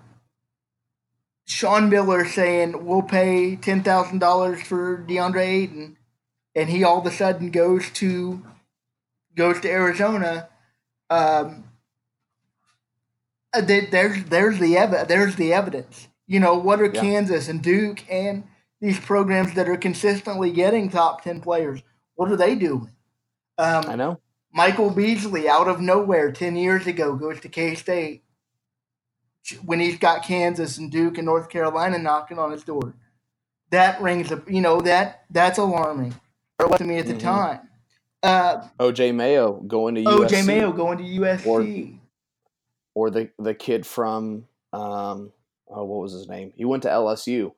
Sean 1.45 1.89
Miller 1.89 2.25
saying 2.25 2.85
we'll 2.85 3.01
pay 3.01 3.55
ten 3.55 3.83
thousand 3.83 4.19
dollars 4.19 4.61
for 4.61 5.03
DeAndre 5.07 5.47
Ayton, 5.47 5.97
and 6.55 6.69
he 6.69 6.83
all 6.83 6.99
of 6.99 7.05
a 7.05 7.11
sudden 7.11 7.51
goes 7.51 7.89
to 7.91 8.45
goes 9.35 9.59
to 9.61 9.69
Arizona. 9.69 10.49
Um, 11.09 11.65
uh, 13.53 13.61
there's 13.61 14.23
there's 14.25 14.59
the 14.59 14.77
ev- 14.77 15.07
there's 15.07 15.35
the 15.35 15.53
evidence. 15.53 16.07
You 16.27 16.39
know, 16.39 16.55
what 16.57 16.79
are 16.81 16.85
Yeah. 16.85 17.01
Kansas 17.01 17.49
and 17.49 17.61
Duke 17.61 18.09
and 18.09 18.45
these 18.79 18.99
programs 18.99 19.53
that 19.55 19.67
are 19.67 19.77
consistently 19.77 20.51
getting 20.51 20.89
top 20.89 21.23
ten 21.23 21.41
players? 21.41 21.81
What 22.15 22.31
are 22.31 22.37
they 22.37 22.55
doing? 22.55 22.91
Um, 23.57 23.85
I 23.87 23.95
know. 23.95 24.19
Michael 24.53 24.89
Beasley 24.89 25.47
out 25.47 25.67
of 25.67 25.79
nowhere 25.79 26.31
10 26.31 26.55
years 26.55 26.87
ago 26.87 27.15
goes 27.15 27.39
to 27.41 27.49
K 27.49 27.75
State 27.75 28.23
when 29.63 29.79
he's 29.79 29.97
got 29.97 30.23
Kansas 30.23 30.77
and 30.77 30.91
Duke 30.91 31.17
and 31.17 31.25
North 31.25 31.49
Carolina 31.49 31.97
knocking 31.97 32.37
on 32.39 32.51
his 32.51 32.63
door. 32.63 32.93
That 33.71 34.01
rings 34.01 34.31
a 34.31 34.43
you 34.47 34.61
know 34.61 34.81
that 34.81 35.23
that's 35.29 35.57
alarming. 35.57 36.13
Was 36.59 36.77
to 36.79 36.83
me 36.85 36.97
at 36.99 37.07
the 37.07 37.13
Mhm. 37.13 37.19
time. 37.21 37.69
Uh, 38.21 38.67
OJ 38.79 39.11
Mayo 39.15 39.53
going 39.61 39.95
to 39.95 40.01
OJ 40.03 40.27
USC, 40.41 40.45
Mayo 40.45 40.71
going 40.71 40.97
to 40.99 41.03
USC. 41.03 41.99
or 42.93 43.09
the 43.09 43.29
the 43.39 43.55
kid 43.55 43.85
from 43.87 44.45
um 44.73 45.31
oh 45.69 45.85
what 45.85 46.01
was 46.01 46.11
his 46.13 46.27
name? 46.27 46.53
He 46.55 46.65
went 46.65 46.83
to 46.83 46.89
LSU, 46.89 47.53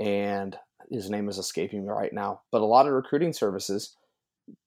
and 0.00 0.58
his 0.90 1.08
name 1.08 1.28
is 1.28 1.38
escaping 1.38 1.82
me 1.84 1.90
right 1.90 2.12
now. 2.12 2.40
But 2.50 2.62
a 2.62 2.64
lot 2.66 2.86
of 2.86 2.94
recruiting 2.94 3.32
services, 3.32 3.96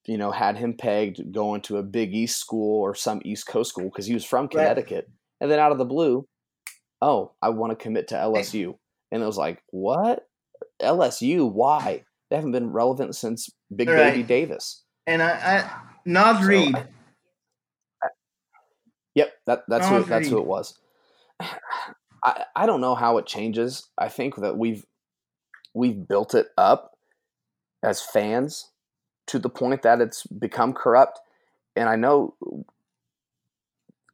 you 0.05 0.17
know, 0.17 0.32
had 0.32 0.58
him 0.58 0.74
pegged 0.74 1.32
going 1.34 1.62
to 1.62 1.77
a 1.77 1.84
Big 1.84 2.13
East 2.13 2.39
school 2.39 2.82
or 2.82 2.96
some 2.96 3.22
East 3.25 3.48
Coast 3.48 3.70
school 3.72 3.86
because 3.86 4.05
he 4.05 4.13
was 4.13 4.25
from 4.25 4.48
Connecticut, 4.48 5.10
and 5.41 5.50
then 5.50 5.60
out 5.60 5.72
of 5.72 5.77
the 5.77 5.86
blue, 5.86 6.27
oh, 7.01 7.34
I 7.41 7.50
want 7.50 7.72
to 7.72 7.75
commit 7.84 8.08
to 8.10 8.15
LSU, 8.15 8.75
and 9.12 9.22
it 9.22 9.25
was 9.25 9.38
like, 9.38 9.62
what? 9.72 10.27
LSU? 10.82 11.51
Why? 11.51 12.03
They 12.29 12.36
haven't 12.36 12.51
been 12.53 12.72
relevant 12.72 13.15
since 13.15 13.50
Big 13.75 13.89
Right. 13.89 14.13
Baby 14.13 14.24
Davis. 14.24 14.84
and 15.08 15.22
I, 15.22 15.29
I 15.60 15.72
Nas 16.05 16.39
So, 16.39 16.48
Reed. 16.48 16.75
I- 16.75 16.86
Yep, 19.15 19.34
that 19.48 19.63
that's 19.70 19.88
who 19.88 20.03
that's 20.03 20.27
who 20.27 20.39
it 20.39 20.46
was. 20.46 20.77
I 22.22 22.44
I 22.53 22.65
don't 22.65 22.82
know 22.82 22.96
how 22.96 23.17
it 23.17 23.25
changes. 23.25 23.88
I 23.98 24.10
think 24.10 24.36
that 24.38 24.58
we've 24.58 24.86
we've 25.74 26.05
built 26.05 26.36
it 26.36 26.48
up 26.58 26.91
as 27.82 28.01
fans 28.01 28.72
to 29.27 29.39
the 29.39 29.50
point 29.50 29.82
that 29.84 30.01
it's 30.01 30.25
become 30.27 30.74
corrupt. 30.74 31.20
And 31.75 31.89
I 31.89 31.96
know 31.96 32.36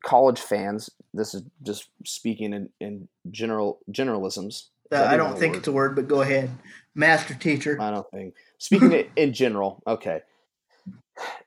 college 0.04 0.40
fans. 0.40 0.90
This 1.14 1.34
is 1.34 1.44
just 1.64 1.90
speaking 2.06 2.54
in, 2.54 2.70
in 2.80 3.08
general 3.30 3.80
generalisms. 3.92 4.68
Uh, 4.92 5.06
I 5.08 5.16
don't 5.16 5.38
think 5.38 5.54
word? 5.54 5.60
it's 5.60 5.68
a 5.68 5.72
word, 5.72 5.96
but 5.96 6.08
go 6.08 6.22
ahead. 6.22 6.50
Master 6.96 7.34
teacher. 7.34 7.78
I 7.80 7.92
don't 7.92 8.10
think. 8.12 8.36
Speaking 8.58 9.10
in 9.16 9.34
general, 9.34 9.82
okay. 9.88 10.22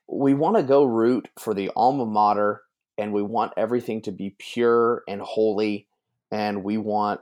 We 0.07 0.35
want 0.35 0.57
to 0.57 0.63
go 0.63 0.85
root 0.85 1.29
for 1.39 1.55
the 1.55 1.71
alma 1.75 2.07
mater 2.07 2.63
and 2.97 3.13
we 3.13 3.23
want 3.23 3.53
everything 3.57 4.03
to 4.03 4.13
be 4.13 4.35
pure 4.39 5.03
and 5.09 5.21
holy 5.21 5.87
and 6.31 6.63
we 6.63 6.79
want 6.79 7.21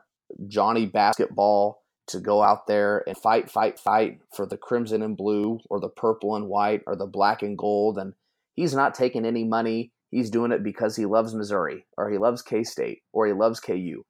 Johnny 0.49 0.87
basketball 0.87 1.82
to 2.09 2.21
go 2.21 2.43
out 2.43 2.67
there 2.67 3.05
and 3.07 3.17
fight 3.17 3.51
fight 3.51 3.79
fight 3.79 4.21
for 4.35 4.47
the 4.47 4.57
crimson 4.57 5.03
and 5.03 5.17
blue 5.17 5.61
or 5.71 5.81
the 5.81 5.89
purple 5.89 6.35
and 6.37 6.49
white 6.49 6.83
or 6.87 6.97
the 6.97 7.07
black 7.07 7.43
and 7.43 7.57
gold 7.57 7.99
and 7.99 8.15
he's 8.55 8.75
not 8.75 8.95
taking 8.95 9.25
any 9.25 9.45
money. 9.45 9.93
He's 10.11 10.31
doing 10.31 10.53
it 10.53 10.63
because 10.63 10.97
he 10.97 11.07
loves 11.07 11.35
Missouri 11.35 11.87
or 11.97 12.11
he 12.11 12.19
loves 12.19 12.43
K-State 12.43 13.03
or 13.13 13.27
he 13.27 13.33
loves 13.33 13.61
KU. 13.61 14.05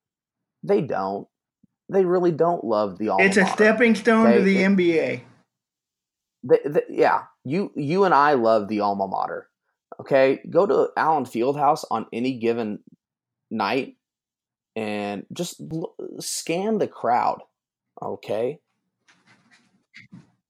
They 0.65 0.81
don't. 0.81 1.29
They 1.89 2.05
really 2.05 2.33
don't 2.33 2.65
love 2.65 2.99
the 2.99 3.11
alma 3.11 3.25
mater. 3.25 3.41
It's 3.41 3.51
a 3.51 3.53
stepping 3.53 3.95
stone 3.95 4.33
to 4.33 4.43
the 4.43 4.63
it- 4.63 4.71
NBA. 4.71 5.23
yeah, 6.89 7.23
you 7.45 7.71
you 7.77 8.05
and 8.05 8.15
I 8.15 8.35
love 8.35 8.69
the 8.69 8.81
alma 8.81 9.07
mater. 9.07 9.49
Okay, 10.01 10.41
go 10.51 10.67
to 10.67 10.89
Allen 10.97 11.25
Fieldhouse 11.25 11.85
on 11.91 12.07
any 12.13 12.39
given 12.39 12.81
night 13.51 13.97
and 14.75 15.25
just 15.33 15.61
scan 16.19 16.79
the 16.79 16.89
crowd. 16.89 17.43
Okay, 18.02 18.59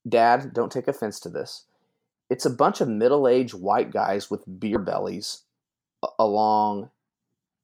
Dad, 0.09 0.53
don't 0.53 0.73
take 0.73 0.89
offense 0.89 1.21
to 1.21 1.29
this. 1.29 1.67
It's 2.31 2.47
a 2.47 2.51
bunch 2.51 2.81
of 2.81 2.89
middle-aged 2.89 3.55
white 3.55 3.93
guys 3.93 4.31
with 4.31 4.59
beer 4.59 4.79
bellies 4.79 5.43
along 6.19 6.91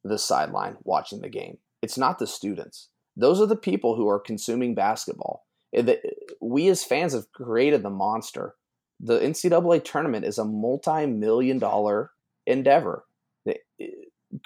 the 0.05 0.19
sideline 0.19 0.77
watching 0.85 1.21
the 1.21 1.29
game. 1.29 1.59
It's 1.83 1.99
not 1.99 2.19
the 2.19 2.27
students. 2.27 2.89
Those 3.17 3.41
are 3.41 3.47
the 3.47 3.57
people 3.57 3.97
who 3.97 4.09
are 4.09 4.21
consuming 4.21 4.75
basketball. 4.75 5.47
Eh, 5.75 5.97
we 6.41 6.69
as 6.69 6.85
fans 6.85 7.15
have 7.15 7.33
created 7.33 7.83
the 7.83 7.91
monster. 7.91 8.55
The 9.01 9.19
NCAA 9.19 9.85
tournament 9.85 10.25
is 10.25 10.39
a 10.39 10.45
multi-million 10.45 11.59
dollar 11.59 12.11
endeavor. 12.47 13.05
Eh, 13.47 13.55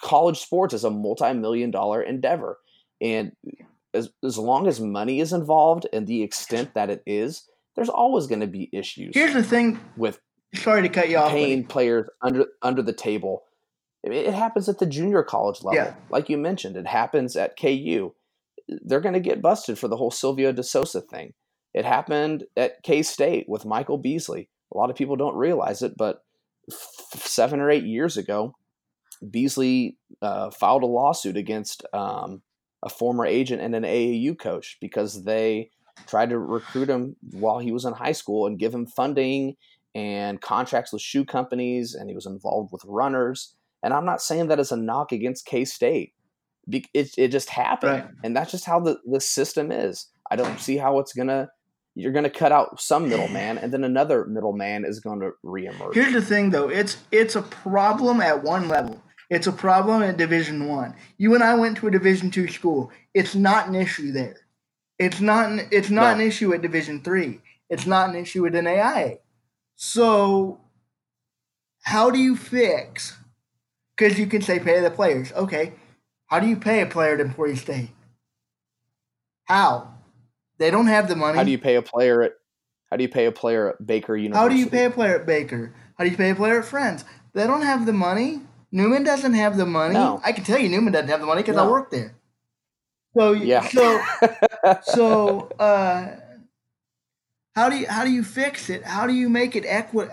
College 0.00 0.38
sports 0.38 0.72
is 0.72 0.84
a 0.84 0.90
multi-million 0.90 1.72
dollar 1.72 2.00
endeavor, 2.00 2.60
and 3.00 3.32
as 3.94 4.10
as 4.24 4.38
long 4.38 4.66
as 4.66 4.80
money 4.80 5.20
is 5.20 5.32
involved 5.32 5.86
and 5.92 6.06
the 6.06 6.22
extent 6.22 6.74
that 6.74 6.90
it 6.90 7.02
is, 7.06 7.48
there's 7.76 7.88
always 7.88 8.26
going 8.26 8.40
to 8.40 8.46
be 8.46 8.68
issues 8.72 9.12
Here's 9.14 9.34
the 9.34 9.42
thing. 9.42 9.78
with 9.96 10.18
Sorry 10.54 10.82
to 10.82 10.88
cut 10.88 11.08
you 11.08 11.16
off. 11.16 11.30
paying 11.30 11.64
players 11.64 12.08
under 12.20 12.46
under 12.60 12.82
the 12.82 12.92
table. 12.92 13.44
It 14.04 14.34
happens 14.34 14.68
at 14.68 14.78
the 14.80 14.86
junior 14.86 15.22
college 15.22 15.62
level, 15.62 15.76
Yeah. 15.76 15.94
like 16.10 16.28
you 16.28 16.36
mentioned. 16.36 16.76
It 16.76 16.88
happens 16.88 17.36
at 17.36 17.56
KU. 17.58 18.12
They're 18.68 19.00
going 19.00 19.14
to 19.14 19.20
get 19.20 19.40
busted 19.40 19.78
for 19.78 19.86
the 19.88 19.96
whole 19.96 20.10
Silvio 20.10 20.50
De 20.52 20.62
Sousa 20.64 21.00
thing. 21.00 21.34
It 21.72 21.84
happened 21.84 22.44
at 22.56 22.82
K 22.82 23.02
State 23.02 23.48
with 23.48 23.64
Michael 23.64 23.98
Beasley. 23.98 24.48
A 24.74 24.76
lot 24.76 24.90
of 24.90 24.96
people 24.96 25.14
don't 25.16 25.36
realize 25.36 25.82
it, 25.82 25.96
but 25.96 26.24
f- 26.70 27.22
seven 27.22 27.60
or 27.60 27.70
eight 27.70 27.84
years 27.84 28.16
ago, 28.16 28.54
Beasley 29.30 29.96
uh, 30.20 30.50
filed 30.50 30.82
a 30.82 30.86
lawsuit 30.86 31.36
against 31.36 31.84
um, 31.92 32.42
a 32.82 32.88
former 32.88 33.24
agent 33.26 33.62
and 33.62 33.74
an 33.74 33.84
AAU 33.84 34.38
coach 34.38 34.78
because 34.80 35.24
they 35.24 35.70
tried 36.06 36.30
to 36.30 36.38
recruit 36.38 36.88
him 36.88 37.16
while 37.32 37.58
he 37.58 37.70
was 37.72 37.84
in 37.84 37.92
high 37.92 38.12
school 38.12 38.46
and 38.46 38.58
give 38.58 38.74
him 38.74 38.86
funding 38.86 39.56
and 39.94 40.40
contracts 40.40 40.92
with 40.92 41.02
shoe 41.02 41.24
companies, 41.24 41.94
and 41.94 42.08
he 42.08 42.14
was 42.14 42.24
involved 42.26 42.72
with 42.72 42.82
runners. 42.86 43.54
And 43.82 43.92
I'm 43.92 44.06
not 44.06 44.22
saying 44.22 44.48
that 44.48 44.58
as 44.58 44.72
a 44.72 44.76
knock 44.76 45.12
against 45.12 45.44
K 45.44 45.64
State. 45.64 46.14
It, 46.70 47.10
it 47.18 47.28
just 47.28 47.50
happened, 47.50 48.04
Right. 48.04 48.10
and 48.22 48.36
that's 48.36 48.52
just 48.52 48.64
how 48.64 48.78
the, 48.78 48.98
the 49.04 49.20
system 49.20 49.72
is. 49.72 50.06
I 50.30 50.36
don't 50.36 50.60
see 50.60 50.76
how 50.76 50.98
it's 51.00 51.12
gonna. 51.12 51.50
You're 51.94 52.12
gonna 52.12 52.30
cut 52.30 52.52
out 52.52 52.80
some 52.80 53.08
middleman, 53.08 53.58
and 53.58 53.70
then 53.72 53.84
another 53.84 54.24
middleman 54.26 54.84
is 54.86 55.00
going 55.00 55.20
to 55.20 55.32
reemerge. 55.44 55.92
Here's 55.94 56.12
the 56.14 56.22
thing, 56.22 56.50
though. 56.50 56.68
It's 56.70 56.96
it's 57.10 57.34
a 57.36 57.42
problem 57.42 58.20
at 58.22 58.42
one 58.44 58.68
level. 58.68 59.01
It's 59.32 59.46
a 59.46 59.52
problem 59.52 60.02
at 60.02 60.18
Division 60.18 60.68
One. 60.68 60.94
You 61.16 61.34
and 61.34 61.42
I 61.42 61.54
went 61.54 61.78
to 61.78 61.86
a 61.86 61.90
Division 61.90 62.30
Two 62.30 62.48
school. 62.48 62.92
It's 63.14 63.34
not 63.34 63.66
an 63.66 63.74
issue 63.74 64.12
there. 64.12 64.36
It's 64.98 65.22
not. 65.22 65.50
An, 65.50 65.68
it's 65.70 65.88
not 65.88 66.18
No. 66.18 66.20
an 66.22 66.28
issue 66.28 66.52
at 66.52 66.60
Division 66.60 67.00
Three. 67.00 67.40
It's 67.70 67.86
not 67.86 68.10
an 68.10 68.16
issue 68.16 68.44
at 68.44 68.52
NAIA. 68.52 69.20
So, 69.74 70.60
how 71.80 72.10
do 72.10 72.18
you 72.18 72.36
fix? 72.36 73.16
Because 73.96 74.18
you 74.18 74.26
can 74.26 74.42
say 74.42 74.58
pay 74.58 74.80
the 74.82 74.90
players. 74.90 75.32
Okay, 75.32 75.72
how 76.26 76.38
do 76.38 76.46
you 76.46 76.56
pay 76.56 76.82
a 76.82 76.86
player 76.86 77.14
at 77.14 77.20
Emporia 77.20 77.56
State? 77.56 77.88
How? 79.44 79.94
They 80.58 80.70
don't 80.70 80.88
have 80.88 81.08
the 81.08 81.16
money. 81.16 81.38
How 81.38 81.44
do 81.44 81.50
you 81.50 81.58
pay 81.58 81.76
a 81.76 81.82
player 81.82 82.20
at? 82.20 82.32
How 82.90 82.98
do 82.98 83.02
you 83.02 83.08
pay 83.08 83.24
a 83.24 83.32
player 83.32 83.70
at 83.70 83.86
Baker 83.86 84.14
University? 84.14 84.42
How 84.42 84.50
do 84.50 84.56
you 84.56 84.68
pay 84.68 84.84
a 84.84 84.90
player 84.90 85.18
at 85.20 85.24
Baker? 85.26 85.74
How 85.96 86.04
do 86.04 86.10
you 86.10 86.18
pay 86.18 86.28
a 86.28 86.34
player 86.34 86.58
at 86.58 86.66
Friends? 86.66 87.06
They 87.32 87.46
don't 87.46 87.62
have 87.62 87.86
the 87.86 87.94
money. 87.94 88.42
Newman 88.72 89.04
doesn't 89.04 89.34
have 89.34 89.56
the 89.56 89.66
money. 89.66 89.94
No. 89.94 90.20
I 90.24 90.32
can 90.32 90.44
tell 90.44 90.58
you 90.58 90.68
Newman 90.68 90.92
doesn't 90.92 91.08
have 91.08 91.20
the 91.20 91.26
money 91.26 91.42
because 91.42 91.56
I 91.56 91.64
No. 91.64 91.70
work 91.70 91.90
there. 91.90 92.14
So 93.14 93.32
Yeah. 93.32 93.60
so 93.68 94.02
so 94.82 95.40
uh, 95.58 96.16
how 97.54 97.68
do 97.68 97.76
you 97.76 97.86
how 97.86 98.04
do 98.04 98.10
you 98.10 98.24
fix 98.24 98.70
it? 98.70 98.82
How 98.84 99.06
do 99.06 99.12
you 99.12 99.28
make 99.28 99.54
it 99.56 99.64
equi- 99.66 100.08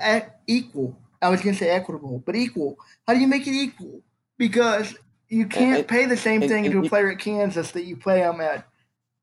equal? 0.47 0.97
I 1.21 1.29
was 1.29 1.41
gonna 1.41 1.55
say 1.55 1.69
equitable, 1.69 2.21
but 2.25 2.35
equal. 2.35 2.77
How 3.07 3.13
do 3.13 3.19
you 3.19 3.27
make 3.27 3.47
it 3.47 3.53
equal? 3.53 4.01
Because 4.37 4.95
you 5.29 5.45
can't 5.45 5.79
and- 5.79 5.87
pay 5.87 6.05
the 6.05 6.17
same 6.17 6.41
and- 6.41 6.51
thing 6.51 6.65
and 6.65 6.73
to 6.73 6.85
a 6.85 6.89
player 6.89 7.09
at 7.11 7.19
Kansas 7.19 7.71
that 7.71 7.83
you 7.85 7.95
pay 7.95 8.19
them 8.19 8.41
at 8.41 8.67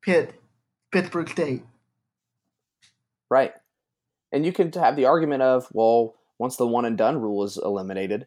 Pitt, 0.02 0.34
Pittsburgh 0.92 1.28
State. 1.28 1.62
Right. 3.28 3.52
And 4.32 4.44
you 4.46 4.52
could 4.52 4.74
have 4.76 4.96
the 4.96 5.06
argument 5.06 5.42
of, 5.42 5.68
well, 5.72 6.14
once 6.38 6.56
the 6.56 6.66
one 6.66 6.84
and 6.84 6.96
done 6.98 7.20
rule 7.20 7.44
is 7.44 7.56
eliminated, 7.56 8.26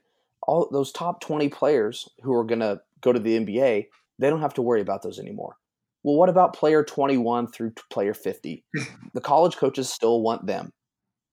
all 0.50 0.68
those 0.72 0.92
top 0.92 1.22
20 1.22 1.48
players 1.50 2.10
who 2.24 2.34
are 2.34 2.44
going 2.44 2.60
to 2.60 2.82
go 3.02 3.14
to 3.14 3.20
the 3.20 3.40
NBA, 3.40 3.86
they 4.18 4.30
don't 4.30 4.42
have 4.42 4.56
to 4.56 4.64
worry 4.64 4.82
about 4.82 5.04
those 5.04 5.20
anymore. 5.20 5.58
Well, 6.04 6.16
what 6.16 6.30
about 6.30 6.56
player 6.56 6.84
21 6.84 7.52
through 7.52 7.74
player 7.92 8.16
50? 8.16 8.66
the 9.14 9.22
college 9.22 9.58
coaches 9.58 9.90
still 9.90 10.22
want 10.22 10.48
them 10.48 10.72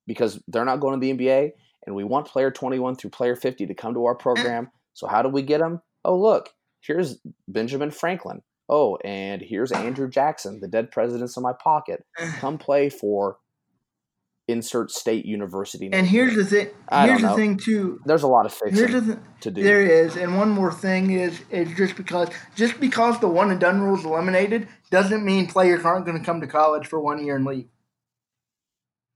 because 0.06 0.38
they're 0.48 0.66
not 0.66 0.80
going 0.80 1.00
to 1.00 1.04
the 1.04 1.12
NBA, 1.12 1.52
and 1.86 1.96
we 1.96 2.04
want 2.04 2.26
player 2.26 2.50
21 2.50 2.96
through 2.96 3.10
player 3.10 3.34
50 3.34 3.66
to 3.66 3.74
come 3.74 3.94
to 3.94 4.04
our 4.04 4.14
program. 4.14 4.70
So, 4.92 5.06
how 5.06 5.22
do 5.22 5.30
we 5.30 5.40
get 5.40 5.60
them? 5.60 5.80
Oh, 6.04 6.18
look, 6.18 6.50
here's 6.80 7.18
Benjamin 7.48 7.90
Franklin. 7.90 8.42
Oh, 8.68 8.98
and 9.04 9.40
here's 9.40 9.72
Andrew 9.72 10.10
Jackson, 10.10 10.60
the 10.60 10.68
dead 10.68 10.90
presidents 10.90 11.36
in 11.36 11.42
my 11.42 11.52
pocket. 11.52 12.04
Come 12.38 12.58
play 12.58 12.90
for 12.90 13.38
insert 14.48 14.90
state 14.90 15.24
university. 15.24 15.90
And 15.92 16.06
here's 16.06 16.32
here. 16.32 16.42
the 16.42 16.48
thing. 16.48 16.68
Here's 16.90 17.22
the 17.22 17.34
thing 17.34 17.56
too. 17.56 18.00
there's 18.04 18.22
a 18.22 18.28
lot 18.28 18.46
of 18.46 18.56
Here's 18.72 18.92
the 18.92 19.00
th- 19.00 19.18
to 19.40 19.50
do. 19.50 19.62
there 19.62 19.82
is, 19.82 20.16
and 20.16 20.36
one 20.36 20.50
more 20.50 20.72
thing 20.72 21.10
is 21.10 21.40
is 21.50 21.76
just 21.76 21.96
because 21.96 22.28
just 22.54 22.78
because 22.80 23.18
the 23.20 23.28
one 23.28 23.50
and 23.50 23.60
done 23.60 23.80
rule 23.80 23.98
is 23.98 24.04
eliminated 24.04 24.68
doesn't 24.90 25.24
mean 25.24 25.46
players 25.46 25.84
aren't 25.84 26.06
going 26.06 26.18
to 26.18 26.24
come 26.24 26.40
to 26.40 26.46
college 26.46 26.86
for 26.86 27.00
one 27.00 27.24
year 27.24 27.36
and 27.36 27.44
leave. 27.44 27.66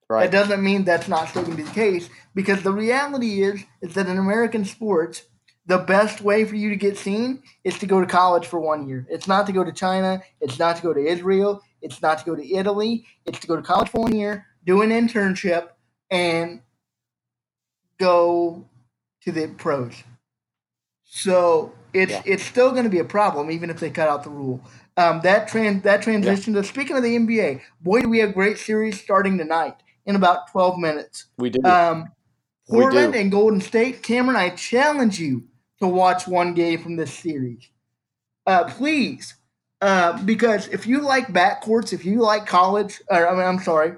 right. 0.08 0.30
That 0.30 0.36
doesn't 0.36 0.62
mean 0.62 0.84
that's 0.84 1.08
not 1.08 1.28
still 1.28 1.42
going 1.44 1.56
to 1.56 1.62
be 1.62 1.68
the 1.68 1.74
case 1.74 2.10
because 2.34 2.62
the 2.62 2.72
reality 2.72 3.42
is 3.42 3.64
is 3.82 3.94
that 3.94 4.08
in 4.08 4.18
American 4.18 4.64
sports, 4.64 5.22
the 5.66 5.78
best 5.78 6.20
way 6.20 6.44
for 6.44 6.56
you 6.56 6.70
to 6.70 6.76
get 6.76 6.96
seen 6.98 7.44
is 7.62 7.78
to 7.78 7.86
go 7.86 8.00
to 8.00 8.06
college 8.06 8.46
for 8.46 8.58
one 8.58 8.88
year. 8.88 9.06
It's 9.08 9.28
not 9.28 9.46
to 9.46 9.52
go 9.52 9.62
to 9.62 9.72
China. 9.72 10.20
It's 10.40 10.58
not 10.58 10.76
to 10.76 10.82
go 10.82 10.92
to 10.92 11.00
Israel. 11.00 11.62
It's 11.82 12.02
not 12.02 12.18
to 12.18 12.24
go 12.24 12.34
to 12.34 12.54
Italy. 12.54 13.06
It's 13.24 13.38
to 13.40 13.46
go 13.46 13.54
to 13.56 13.62
college 13.62 13.88
for 13.88 14.02
one 14.02 14.14
year, 14.14 14.46
do 14.64 14.82
an 14.82 14.90
internship, 14.90 15.68
and 16.10 16.60
go 17.98 18.64
to 19.22 19.32
the 19.32 19.48
pros. 19.48 20.02
So 21.04 21.72
it's 21.92 22.12
Yeah. 22.12 22.22
it's 22.24 22.44
still 22.44 22.70
going 22.70 22.84
to 22.84 22.90
be 22.90 22.98
a 22.98 23.04
problem 23.04 23.50
even 23.50 23.70
if 23.70 23.80
they 23.80 23.90
cut 23.90 24.08
out 24.08 24.24
the 24.24 24.30
rule. 24.30 24.60
Um, 24.96 25.20
that 25.22 25.48
trans 25.48 25.82
that 25.82 26.02
transition 26.02 26.54
to 26.54 26.64
speaking 26.64 26.96
of 26.96 27.02
the 27.02 27.16
NBA, 27.16 27.60
boy, 27.80 28.00
do 28.00 28.08
we 28.08 28.18
have 28.18 28.34
great 28.34 28.58
series 28.58 29.00
starting 29.00 29.38
tonight 29.38 29.76
in 30.06 30.16
about 30.16 30.50
twelve 30.50 30.78
minutes. 30.78 31.26
we 31.38 31.50
do. 31.50 31.62
Um, 31.68 32.10
Portland 32.68 33.14
do. 33.14 33.18
and 33.18 33.30
Golden 33.30 33.60
State. 33.60 34.02
Cameron, 34.02 34.36
I 34.36 34.50
challenge 34.50 35.18
you 35.18 35.44
to 35.80 35.88
watch 35.88 36.28
one 36.28 36.54
game 36.54 36.80
from 36.80 36.96
this 36.96 37.12
series. 37.12 37.68
Uh, 38.46 38.64
please. 38.64 39.34
Uh, 39.80 40.22
because 40.24 40.68
if 40.68 40.86
you 40.86 41.00
like 41.00 41.28
backcourts, 41.28 41.92
if 41.92 42.04
you 42.04 42.20
like 42.20 42.46
college, 42.46 43.00
or 43.08 43.26
I 43.28 43.32
mean, 43.32 43.44
I'm 43.44 43.58
sorry, 43.60 43.94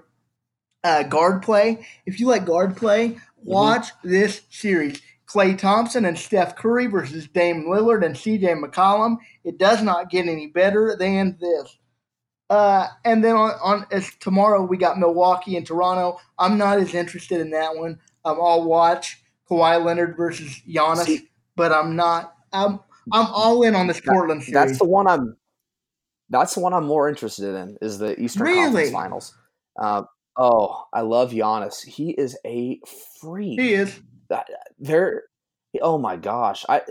uh, 0.84 1.02
guard 1.04 1.42
play, 1.42 1.86
if 2.06 2.20
you 2.20 2.26
like 2.26 2.44
guard 2.44 2.76
play, 2.76 3.18
watch 3.44 3.88
this 4.02 4.42
series. 4.50 5.00
Klay 5.26 5.56
Thompson 5.56 6.04
and 6.04 6.18
Steph 6.18 6.56
Curry 6.56 6.86
versus 6.86 7.26
Dame 7.26 7.64
Lillard 7.64 8.04
and 8.04 8.14
CJ 8.14 8.62
McCollum. 8.62 9.16
It 9.44 9.56
does 9.58 9.82
not 9.82 10.10
get 10.10 10.26
any 10.26 10.48
better 10.48 10.94
than 10.98 11.38
this. 11.40 11.78
Uh, 12.50 12.88
and 13.04 13.24
then 13.24 13.34
on, 13.34 13.52
on 13.62 13.86
as 13.90 14.10
tomorrow 14.20 14.62
we 14.62 14.76
got 14.76 14.98
Milwaukee 14.98 15.56
and 15.56 15.66
Toronto. 15.66 16.18
I'm 16.38 16.58
not 16.58 16.78
as 16.78 16.94
interested 16.94 17.40
in 17.40 17.50
that 17.52 17.76
one. 17.76 17.98
Um, 18.26 18.38
I'll 18.42 18.64
watch 18.64 19.22
Kawhi 19.50 19.82
Leonard 19.82 20.16
versus 20.18 20.60
Giannis, 20.68 21.06
See- 21.06 21.28
but 21.56 21.72
I'm 21.72 21.96
not. 21.96 22.34
I'm 22.52 22.80
I'm 23.10 23.26
all 23.28 23.62
in 23.62 23.75
on 23.75 23.86
this 23.86 24.00
Portland 24.00 24.42
series. 24.42 24.52
That's 24.54 24.78
the 24.78 24.84
one 24.84 25.06
I'm. 25.06 25.36
That's 26.28 26.54
the 26.54 26.60
one 26.60 26.75
I'm 26.75 26.86
more 26.86 27.08
interested 27.08 27.54
in. 27.54 27.78
Is 27.80 27.99
the 27.99 28.21
Eastern 28.21 28.42
Really? 28.42 28.62
Conference 28.64 28.90
Finals. 28.90 29.34
Uh, 29.78 30.02
oh, 30.36 30.84
I 30.92 31.02
love 31.02 31.32
Giannis. 31.32 31.84
He 31.84 32.10
is 32.10 32.38
a 32.47 32.80
freak. 33.21 33.60
he 33.60 33.75
is. 33.75 34.00
There. 34.78 35.25
Oh 35.80 35.99
my 35.99 36.16
gosh, 36.16 36.64
I. 36.68 36.82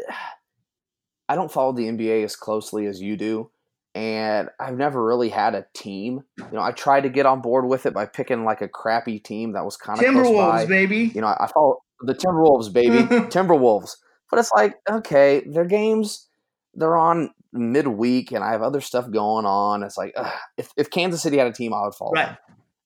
I 1.30 1.36
don't 1.36 1.51
follow 1.51 1.71
the 1.71 1.86
NBA 1.86 2.25
as 2.25 2.36
closely 2.36 2.88
as 2.88 3.01
you 3.01 3.15
do, 3.15 3.51
and 3.95 4.49
I've 4.60 4.75
never 4.75 5.01
really 5.01 5.30
had 5.30 5.56
a 5.56 5.65
team. 5.73 6.23
You 6.38 6.45
know, 6.51 6.62
I 6.62 6.71
tried 6.71 7.01
to 7.01 7.10
get 7.10 7.25
on 7.25 7.39
board 7.39 7.65
with 7.67 7.86
it 7.86 7.93
by 7.93 8.06
picking 8.06 8.43
like 8.43 8.60
a 8.60 8.67
crappy 8.67 9.17
team 9.17 9.54
that 9.54 9.63
was 9.63 9.77
kind 9.77 9.97
of 9.97 10.04
close 10.04 10.27
by 10.27 10.65
Timberwolves, 10.65 10.67
baby. 10.67 11.12
you 11.15 11.21
know, 11.21 11.27
I 11.27 11.49
follow 11.54 11.77
the 12.01 12.13
Timberwolves, 12.13 12.73
baby, 12.73 12.97
Timberwolves. 13.30 13.95
But 14.30 14.39
it's 14.39 14.51
like, 14.51 14.75
okay, 14.89 15.41
their 15.45 15.63
games, 15.63 16.27
they're 16.73 16.97
on 16.97 17.32
midweek, 17.54 18.34
and 18.34 18.43
I 18.43 18.51
have 18.51 18.62
other 18.62 18.82
stuff 18.82 19.10
going 19.10 19.45
on. 19.45 19.84
It's 19.84 19.97
like, 19.97 20.12
ugh, 20.17 20.34
if 20.58 20.71
if 20.75 20.89
Kansas 20.89 21.21
City 21.21 21.38
had 21.38 21.47
a 21.47 21.54
team, 21.54 21.73
I 21.73 21.86
would 21.86 21.95
follow. 21.95 22.12
Right, 22.12 22.27
them. 22.27 22.38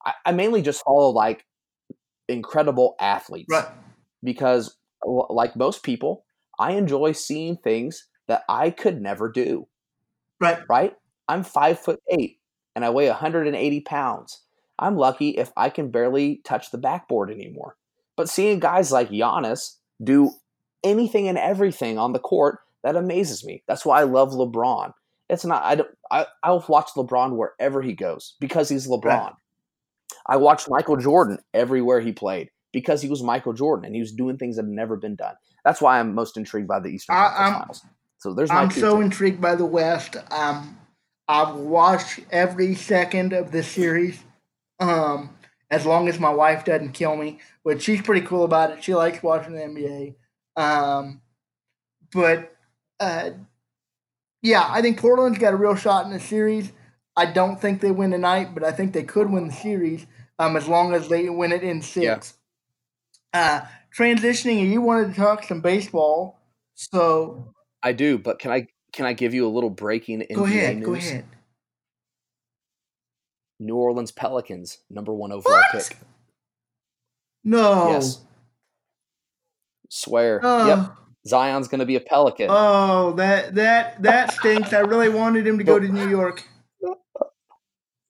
I, 0.05 0.13
I 0.25 0.31
mainly 0.31 0.61
just 0.61 0.83
follow 0.83 1.09
like 1.09 1.45
incredible 2.27 2.95
athletes 2.99 3.47
right. 3.49 3.67
because, 4.23 4.77
like 5.03 5.55
most 5.55 5.83
people, 5.83 6.25
I 6.59 6.71
enjoy 6.71 7.11
seeing 7.11 7.57
things 7.57 8.07
that 8.27 8.43
I 8.49 8.69
could 8.69 9.01
never 9.01 9.31
do. 9.31 9.67
Right. 10.39 10.59
Right? 10.69 10.93
I'm 11.27 11.43
five 11.43 11.79
foot 11.79 11.99
eight, 12.11 12.39
and 12.75 12.85
I 12.85 12.89
weigh 12.89 13.09
180 13.09 13.81
pounds. 13.81 14.41
I'm 14.77 14.97
lucky 14.97 15.29
if 15.29 15.51
I 15.55 15.69
can 15.69 15.89
barely 15.89 16.41
touch 16.43 16.71
the 16.71 16.77
backboard 16.77 17.31
anymore. 17.31 17.77
But 18.17 18.29
seeing 18.29 18.59
guys 18.59 18.91
like 18.91 19.09
Giannis 19.09 19.77
do 20.03 20.31
anything 20.83 21.27
and 21.27 21.37
everything 21.37 21.97
on 21.97 22.13
the 22.13 22.19
court, 22.19 22.59
that 22.83 22.95
amazes 22.95 23.43
me. 23.43 23.63
That's 23.67 23.85
why 23.85 24.01
I 24.01 24.03
love 24.03 24.31
LeBron. 24.31 24.91
It's 25.29 25.45
not 25.45 25.63
I 25.63 25.75
don't 25.75 25.89
I, 26.11 26.27
I'll 26.43 26.63
watch 26.67 26.91
LeBron 26.95 27.35
wherever 27.35 27.81
he 27.81 27.93
goes 27.93 28.35
because 28.39 28.69
he's 28.69 28.87
LeBron. 28.87 29.03
Right. 29.05 29.33
I 30.27 30.37
watched 30.37 30.69
Michael 30.69 30.97
Jordan 30.97 31.39
everywhere 31.53 31.99
he 32.01 32.11
played 32.11 32.49
because 32.73 33.01
he 33.01 33.09
was 33.09 33.21
Michael 33.23 33.53
Jordan 33.53 33.85
and 33.85 33.95
he 33.95 34.01
was 34.01 34.11
doing 34.11 34.37
things 34.37 34.55
that 34.55 34.63
had 34.63 34.71
never 34.71 34.95
been 34.97 35.15
done. 35.15 35.35
That's 35.63 35.81
why 35.81 35.99
I'm 35.99 36.13
most 36.15 36.35
intrigued 36.37 36.67
by 36.67 36.79
the 36.79 36.89
Eastern 36.89 37.15
I- 37.15 37.19
Conference 37.27 37.39
I'm- 37.45 37.59
Finals. 37.61 37.85
So 38.17 38.33
there's 38.33 38.49
my 38.49 38.61
I'm 38.61 38.71
so 38.71 38.95
takes. 38.95 39.05
intrigued 39.05 39.41
by 39.41 39.53
the 39.55 39.65
West. 39.65 40.15
Um, 40.31 40.79
I've 41.27 41.55
watched 41.55 42.21
every 42.31 42.73
second 42.73 43.33
of 43.33 43.51
this 43.51 43.67
series. 43.67 44.23
Um, 44.79 45.29
as 45.71 45.85
long 45.85 46.07
as 46.07 46.19
my 46.19 46.29
wife 46.29 46.65
doesn't 46.65 46.93
kill 46.93 47.15
me, 47.17 47.39
which 47.63 47.83
she's 47.83 48.01
pretty 48.01 48.25
cool 48.25 48.43
about 48.43 48.71
it. 48.71 48.83
She 48.83 48.93
likes 48.95 49.21
watching 49.23 49.53
the 49.53 49.61
NBA. 49.61 50.15
Um, 50.55 51.21
but 52.13 52.55
uh, 52.99 53.31
yeah, 54.41 54.65
I 54.69 54.81
think 54.81 54.99
Portland's 54.99 55.37
got 55.39 55.53
a 55.53 55.57
real 55.57 55.75
shot 55.75 56.05
in 56.05 56.11
the 56.11 56.19
series. 56.19 56.71
I 57.15 57.25
don't 57.27 57.59
think 57.59 57.81
they 57.81 57.91
win 57.91 58.11
tonight, 58.11 58.53
but 58.53 58.63
I 58.63 58.71
think 58.71 58.93
they 58.93 59.03
could 59.03 59.29
win 59.29 59.47
the 59.47 59.53
series 59.53 60.05
um, 60.39 60.55
as 60.57 60.67
long 60.67 60.93
as 60.93 61.07
they 61.09 61.29
win 61.29 61.51
it 61.51 61.63
in 61.63 61.81
six. 61.81 62.33
Uh, 63.33 63.61
transitioning, 63.97 64.69
you 64.69 64.81
wanted 64.81 65.09
to 65.09 65.19
talk 65.19 65.43
some 65.43 65.61
baseball, 65.61 66.39
so 66.75 67.53
I 67.83 67.91
do, 67.91 68.17
but 68.17 68.39
can 68.39 68.51
I 68.51 68.67
can 68.93 69.05
I 69.05 69.13
give 69.13 69.33
you 69.33 69.45
a 69.47 69.49
little 69.51 69.69
breaking 69.69 70.21
NBA 70.21 70.35
go 70.35 70.45
ahead, 70.45 70.77
news? 70.77 70.85
go 70.85 70.93
ahead. 70.93 71.25
New 73.59 73.75
Orleans 73.75 74.11
Pelicans 74.11 74.79
number 74.89 75.13
one 75.13 75.31
overall 75.31 75.61
What? 75.73 75.83
pick. 75.89 75.97
No. 77.43 77.89
Yes, 77.91 78.21
swear. 79.89 80.39
Oh, 80.43 80.67
Yep, 80.67 80.95
Zion's 81.27 81.67
going 81.67 81.79
to 81.79 81.85
be 81.85 81.95
a 81.95 82.01
Pelican. 82.01 82.47
oh, 82.49 83.13
that 83.13 83.55
that 83.55 84.01
that 84.03 84.33
stinks. 84.33 84.73
I 84.73 84.79
really 84.79 85.09
wanted 85.09 85.45
him 85.47 85.57
to 85.57 85.63
go 85.63 85.79
to 85.79 85.87
New 85.87 86.07
York. 86.09 86.43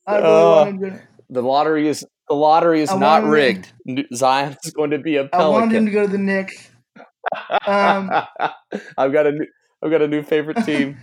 I 0.07 0.17
really 0.17 0.27
Uh, 0.43 0.51
wanted 0.51 0.79
to. 0.91 1.01
the 1.29 1.41
lottery 1.41 1.87
is 1.87 2.05
the 2.27 2.35
lottery 2.35 2.81
is 2.81 2.89
I 2.89 2.97
not 2.97 3.23
rigged. 3.23 3.71
Zion's 4.13 4.57
going 4.71 4.91
to 4.91 4.99
be 4.99 5.17
a 5.17 5.29
I 5.31 5.47
wanted 5.47 5.75
him 5.75 5.85
Pelican. 5.85 5.85
to 5.85 5.91
go 5.91 6.01
to 6.05 6.11
the 6.11 6.17
Knicks. 6.17 6.69
um, 7.67 8.11
I've 8.97 9.11
got 9.13 9.27
a 9.27 9.31
new 9.31 9.45
I've 9.83 9.91
got 9.91 10.01
a 10.01 10.07
new 10.07 10.23
favorite 10.23 10.57
team. 10.65 10.97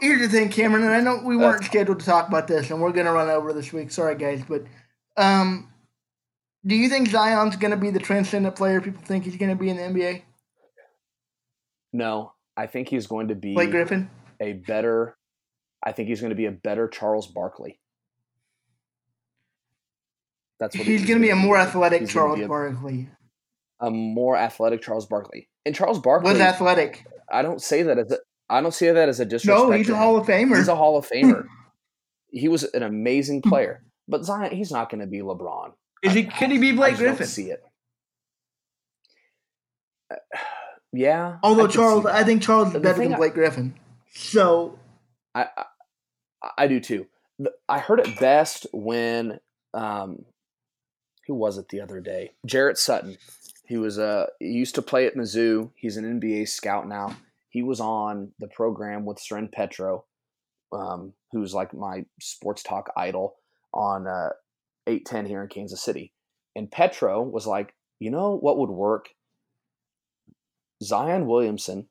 Here's 0.00 0.20
the 0.20 0.28
thing, 0.28 0.50
Cameron, 0.50 0.84
and 0.84 0.92
I 0.92 1.00
know 1.00 1.22
we 1.24 1.36
weren't 1.36 1.64
scheduled 1.64 2.00
to 2.00 2.06
talk 2.06 2.28
about 2.28 2.48
this, 2.48 2.70
and 2.70 2.82
we're 2.82 2.92
going 2.92 3.06
to 3.06 3.12
run 3.12 3.30
over 3.30 3.52
this 3.52 3.72
week. 3.72 3.90
Sorry, 3.90 4.14
guys, 4.14 4.42
but 4.46 4.64
um, 5.16 5.72
do 6.66 6.74
you 6.74 6.88
think 6.90 7.08
Zion's 7.08 7.56
going 7.56 7.70
to 7.70 7.76
be 7.78 7.90
the 7.90 7.98
transcendent 8.00 8.56
player 8.56 8.80
people 8.80 9.00
think 9.02 9.24
he's 9.24 9.36
going 9.36 9.50
to 9.50 9.56
be 9.56 9.70
in 9.70 9.76
the 9.76 9.82
NBA? 9.82 10.22
no, 11.92 12.32
I 12.56 12.66
think 12.66 12.88
he's 12.88 13.06
going 13.06 13.28
to 13.28 13.34
be 13.34 13.54
Blake 13.54 13.70
Griffin. 13.70 14.10
a 14.40 14.54
better. 14.54 15.16
I 15.84 15.92
think 15.92 16.08
he's 16.08 16.20
going 16.20 16.30
to 16.30 16.36
be 16.36 16.46
a 16.46 16.50
better 16.52 16.88
Charles 16.88 17.26
Barkley. 17.26 17.78
That's 20.58 20.76
what 20.76 20.86
He's 20.86 21.04
going 21.06 21.18
to 21.20 21.22
be 21.22 21.30
a 21.30 21.36
more 21.36 21.56
athletic 21.58 22.00
He's 22.02 22.12
Charles 22.12 22.40
a- 22.40 22.46
Barkley. 22.48 23.08
a 23.80 23.90
more 23.90 24.36
athletic 24.36 24.82
Charles 24.82 25.06
Barkley. 25.06 25.48
And 25.66 25.74
Charles 25.74 25.98
Barkley, 25.98 26.32
Was 26.32 26.40
athletic. 26.40 27.04
I 27.30 27.42
don't 27.42 27.60
say 27.60 27.82
that 27.82 27.98
as 27.98 28.10
a, 28.12 28.18
I 28.48 28.60
don't 28.60 28.72
say 28.72 28.92
that 28.92 29.08
as 29.08 29.20
a 29.20 29.24
disrespect. 29.24 29.58
No, 29.68 29.70
he's 29.72 29.88
a. 29.90 29.96
Hall 29.96 30.16
of 30.16 30.26
Famer. 30.26 30.56
He's 30.56 30.68
a 30.68 30.76
Hall 30.76 30.96
of 30.96 31.08
Famer. 31.08 31.44
he 32.30 32.48
was 32.48 32.62
an 32.64 32.82
amazing 32.84 33.42
player, 33.42 33.82
but 34.08 34.24
Zion, 34.24 34.54
he's 34.54 34.70
not 34.70 34.88
going 34.90 35.00
to 35.00 35.06
be 35.06 35.18
LeBron. 35.18 35.72
Is 36.02 36.12
he? 36.14 36.22
Can 36.24 36.50
he 36.52 36.58
be 36.58 36.70
I 36.70 36.76
Blake 36.76 36.96
Griffin? 36.96 37.26
see 37.26 37.50
it. 37.50 37.62
yeah. 40.92 41.38
Although 41.42 41.64
I 41.64 41.68
Charles, 41.68 42.06
I 42.06 42.24
think 42.24 42.42
Charles 42.42 42.74
is 42.74 42.80
better 42.80 43.02
than 43.02 43.14
I- 43.14 43.16
Blake 43.16 43.34
Griffin. 43.34 43.74
So 44.14 44.78
I, 45.34 45.48
I 45.56 46.50
I 46.58 46.66
do 46.68 46.80
too. 46.80 47.06
I 47.68 47.78
heard 47.80 48.00
it 48.00 48.18
best 48.18 48.66
when 48.72 49.40
um, 49.74 50.24
who 51.26 51.34
was 51.34 51.58
it 51.58 51.68
the 51.68 51.80
other 51.80 52.00
day? 52.00 52.32
Jarrett 52.44 52.78
Sutton. 52.78 53.18
He 53.66 53.76
was 53.76 53.98
uh, 53.98 54.26
he 54.38 54.52
used 54.52 54.76
to 54.76 54.82
play 54.82 55.06
at 55.06 55.16
Mizzou. 55.16 55.70
He's 55.74 55.96
an 55.96 56.20
NBA 56.20 56.48
scout 56.48 56.86
now. 56.86 57.16
He 57.48 57.62
was 57.62 57.80
on 57.80 58.32
the 58.38 58.48
program 58.48 59.04
with 59.04 59.18
Soren 59.18 59.48
Petro, 59.48 60.04
um, 60.72 61.14
who's 61.32 61.54
like 61.54 61.74
my 61.74 62.04
sports 62.20 62.62
talk 62.62 62.90
idol 62.96 63.36
on 63.74 64.06
uh, 64.06 64.30
eight 64.86 65.04
ten 65.04 65.26
here 65.26 65.42
in 65.42 65.48
Kansas 65.48 65.82
City. 65.82 66.12
And 66.54 66.70
Petro 66.70 67.22
was 67.22 67.46
like, 67.46 67.74
you 67.98 68.10
know 68.10 68.36
what 68.36 68.58
would 68.58 68.70
work? 68.70 69.08
Zion 70.82 71.26
Williamson 71.26 71.88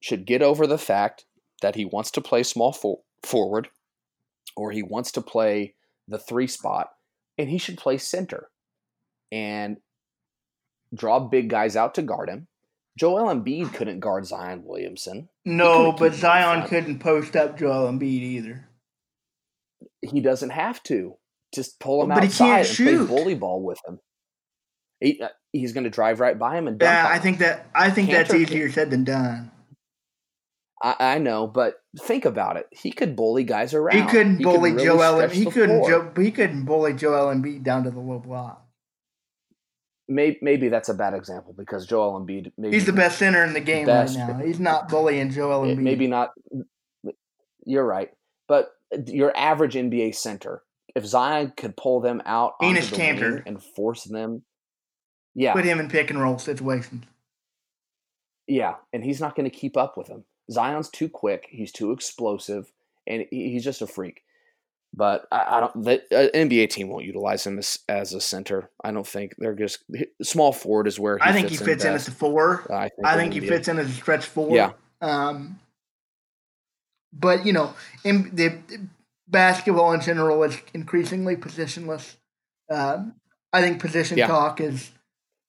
should 0.00 0.26
get 0.26 0.42
over 0.42 0.66
the 0.66 0.78
fact 0.78 1.24
that 1.62 1.74
he 1.74 1.84
wants 1.84 2.10
to 2.12 2.20
play 2.20 2.42
small 2.42 2.72
for- 2.72 3.00
forward 3.22 3.68
or 4.56 4.70
he 4.70 4.82
wants 4.82 5.10
to 5.12 5.20
play 5.20 5.74
the 6.06 6.18
three 6.18 6.46
spot 6.46 6.90
and 7.38 7.48
he 7.48 7.58
should 7.58 7.78
play 7.78 7.98
center 7.98 8.48
and 9.32 9.78
draw 10.94 11.18
big 11.20 11.48
guys 11.50 11.76
out 11.76 11.94
to 11.96 12.02
guard 12.02 12.28
him. 12.28 12.46
Joel 12.98 13.34
Embiid 13.34 13.74
couldn't 13.74 14.00
guard 14.00 14.26
Zion 14.26 14.62
Williamson. 14.64 15.28
no, 15.44 15.92
but 15.92 15.98
keep 15.98 16.00
him 16.00 16.12
in 16.14 16.20
Zion 16.20 16.66
couldn't 16.68 16.98
post 17.00 17.36
up 17.36 17.58
Joel 17.58 17.90
Embiid 17.92 18.02
either. 18.22 18.68
He 20.00 20.20
doesn't 20.20 20.50
have 20.50 20.82
to. 20.84 21.16
Just 21.54 21.78
pull 21.78 22.02
him 22.02 22.08
But 22.08 22.22
he 22.22 22.26
outside 22.28 22.46
can't 22.46 22.66
and 22.66 22.76
shoot. 22.76 23.06
play 23.08 23.16
bully 23.16 23.34
ball 23.34 23.62
with 23.62 23.78
him. 23.86 24.00
He, 25.00 25.20
uh, 25.20 25.28
he's 25.52 25.72
going 25.72 25.84
to 25.84 25.90
drive 25.90 26.20
right 26.20 26.38
by 26.38 26.56
him 26.56 26.66
and 26.68 26.78
dunk. 26.78 26.90
Yeah, 26.90 27.06
I 27.08 27.16
him. 27.16 27.22
think 27.22 27.38
that 27.38 27.66
I 27.74 27.90
think 27.90 28.10
that's 28.10 28.30
Kanter- 28.32 28.40
easier 28.40 28.70
said 28.72 28.90
than 28.90 29.04
done. 29.04 29.50
I, 30.82 30.96
I 30.98 31.18
know, 31.18 31.46
but 31.46 31.76
think 32.00 32.24
about 32.24 32.56
it. 32.56 32.66
He 32.72 32.90
could 32.92 33.14
bully 33.16 33.44
guys 33.44 33.74
around. 33.74 33.96
He 33.98 34.06
couldn't 34.06 34.36
could 34.38 34.44
bully 34.44 34.72
really 34.72 34.84
Joel. 34.84 35.28
He 35.28 35.44
couldn't. 35.46 35.86
Jo- 35.86 36.12
he 36.16 36.30
couldn't 36.30 36.64
bully 36.64 36.92
Joel 36.94 37.34
Embiid 37.34 37.62
down 37.62 37.84
to 37.84 37.90
the 37.90 38.00
low 38.00 38.18
block. 38.18 38.65
Maybe, 40.08 40.38
maybe 40.40 40.68
that's 40.68 40.88
a 40.88 40.94
bad 40.94 41.14
example 41.14 41.52
because 41.52 41.86
Joel 41.86 42.20
Embiid. 42.20 42.52
Maybe 42.56 42.74
He's 42.76 42.86
the 42.86 42.92
best 42.92 43.18
center 43.18 43.42
in 43.44 43.54
the 43.54 43.60
game 43.60 43.86
Best. 43.86 44.16
right 44.16 44.38
now. 44.38 44.44
He's 44.44 44.60
not 44.60 44.88
bullying 44.88 45.30
Joel 45.30 45.62
Embiid. 45.66 45.78
maybe 45.78 46.06
not. 46.06 46.30
You're 47.64 47.84
right, 47.84 48.10
but 48.46 48.70
your 49.06 49.36
average 49.36 49.74
NBA 49.74 50.14
center, 50.14 50.62
if 50.94 51.04
Zion 51.04 51.52
could 51.56 51.76
pull 51.76 52.00
them 52.00 52.22
out 52.24 52.54
the 52.60 52.66
Kanter. 52.66 53.42
and 53.44 53.60
force 53.60 54.04
them, 54.04 54.42
yeah, 55.34 55.52
put 55.52 55.64
him 55.64 55.80
in 55.80 55.88
pick 55.88 56.10
and 56.10 56.20
roll 56.20 56.38
situations. 56.38 57.04
yeah, 58.46 58.74
and 58.92 59.02
he's 59.02 59.20
not 59.20 59.34
going 59.34 59.50
to 59.50 59.56
keep 59.56 59.76
up 59.76 59.96
with 59.96 60.06
him. 60.06 60.24
Zion's 60.50 60.88
too 60.88 61.08
quick. 61.08 61.48
He's 61.50 61.72
too 61.72 61.90
explosive, 61.90 62.70
and 63.06 63.26
he's 63.32 63.64
just 63.64 63.82
a 63.82 63.86
freak. 63.88 64.22
But 64.96 65.26
I, 65.30 65.56
I 65.56 65.60
don't. 65.60 65.84
The 65.84 65.96
uh, 66.10 66.30
NBA 66.34 66.70
team 66.70 66.88
won't 66.88 67.04
utilize 67.04 67.46
him 67.46 67.58
as, 67.58 67.80
as 67.86 68.14
a 68.14 68.20
center. 68.20 68.70
I 68.82 68.92
don't 68.92 69.06
think 69.06 69.34
they're 69.36 69.54
just 69.54 69.84
small 70.22 70.52
forward 70.52 70.86
is 70.86 70.98
where 70.98 71.18
he 71.18 71.24
I 71.24 71.32
think 71.32 71.50
he 71.50 71.56
fits 71.56 71.84
in, 71.84 71.90
in 71.90 71.96
as 71.96 72.08
a 72.08 72.12
four. 72.12 72.66
I 72.72 72.88
think, 72.88 73.06
I 73.06 73.16
think 73.16 73.34
he 73.34 73.40
fits 73.40 73.68
in 73.68 73.78
as 73.78 73.90
a 73.90 73.92
stretch 73.92 74.24
four. 74.24 74.56
Yeah. 74.56 74.72
Um, 75.02 75.60
but 77.12 77.44
you 77.44 77.52
know, 77.52 77.74
in 78.04 78.34
the 78.34 78.58
basketball 79.28 79.92
in 79.92 80.00
general 80.00 80.42
is 80.44 80.56
increasingly 80.72 81.36
positionless. 81.36 82.16
Um, 82.70 83.16
I 83.52 83.60
think 83.60 83.80
position 83.80 84.18
Yeah. 84.18 84.26
talk 84.28 84.60
is 84.60 84.90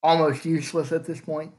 almost 0.03 0.45
useless 0.45 0.91
at 0.91 1.05
this 1.05 1.21
point. 1.21 1.53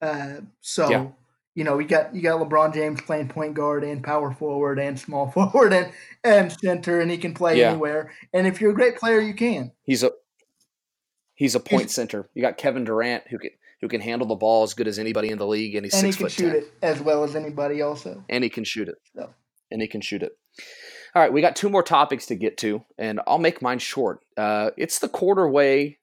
Uh, 0.00 0.40
so 0.60 0.90
Yeah. 0.90 1.06
You 1.54 1.64
know, 1.64 1.78
you 1.78 1.86
got 1.86 2.14
you 2.14 2.20
got 2.22 2.40
LeBron 2.40 2.74
James 2.74 3.00
playing 3.00 3.28
point 3.28 3.54
guard 3.54 3.84
and 3.84 4.02
power 4.02 4.32
forward 4.32 4.78
and 4.78 4.98
small 4.98 5.30
forward 5.32 5.72
and 5.72 5.92
and 6.24 6.52
center, 6.52 7.00
and 7.00 7.10
he 7.10 7.18
can 7.18 7.34
play 7.34 7.58
Yeah. 7.58 7.70
anywhere. 7.70 8.12
And 8.32 8.46
if 8.46 8.60
you're 8.60 8.72
a 8.72 8.74
great 8.74 8.96
player, 8.96 9.20
you 9.20 9.34
can. 9.34 9.72
He's 9.84 10.02
a 10.02 10.10
he's 11.34 11.54
a 11.54 11.60
point 11.60 11.90
center. 11.90 12.28
You 12.34 12.42
got 12.42 12.56
Kevin 12.56 12.84
Durant 12.84 13.24
who 13.28 13.38
can 13.38 13.50
who 13.80 13.88
can 13.88 14.00
handle 14.00 14.26
the 14.26 14.34
ball 14.34 14.62
as 14.62 14.74
good 14.74 14.88
as 14.88 14.98
anybody 14.98 15.28
in 15.30 15.38
the 15.38 15.46
league, 15.46 15.74
and 15.74 15.84
he's 15.84 15.94
and 15.94 16.06
he 16.06 16.12
six 16.12 16.16
can 16.16 16.24
foot 16.26 16.32
shoot 16.32 16.50
ten, 16.50 16.56
it 16.56 16.72
as 16.82 17.00
well 17.00 17.22
as 17.24 17.36
anybody. 17.36 17.82
Also, 17.82 18.24
and 18.28 18.42
he 18.42 18.50
can 18.50 18.64
shoot 18.64 18.88
it, 18.88 18.96
So. 19.16 19.30
and 19.70 19.80
he 19.82 19.88
can 19.88 20.00
shoot 20.00 20.22
it. 20.22 20.32
All 21.14 21.22
right, 21.22 21.32
we 21.32 21.40
got 21.40 21.54
two 21.54 21.68
more 21.68 21.82
topics 21.84 22.26
to 22.26 22.34
get 22.34 22.56
to, 22.58 22.82
and 22.98 23.20
I'll 23.26 23.38
make 23.38 23.62
mine 23.62 23.78
short. 23.78 24.20
Uh, 24.36 24.70
it's 24.76 24.98
the 24.98 25.08
quarter 25.08 25.48
way. 25.48 25.98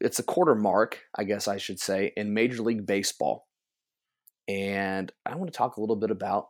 It's 0.00 0.18
a 0.18 0.24
quarter 0.24 0.56
mark, 0.56 0.98
I 1.16 1.22
guess 1.22 1.46
I 1.46 1.58
should 1.58 1.78
say, 1.78 2.12
in 2.16 2.34
Major 2.34 2.62
League 2.62 2.84
Baseball, 2.84 3.46
and 4.48 5.12
I 5.26 5.36
want 5.36 5.52
to 5.52 5.56
talk 5.56 5.76
a 5.76 5.80
little 5.80 5.96
bit 5.96 6.10
about 6.10 6.48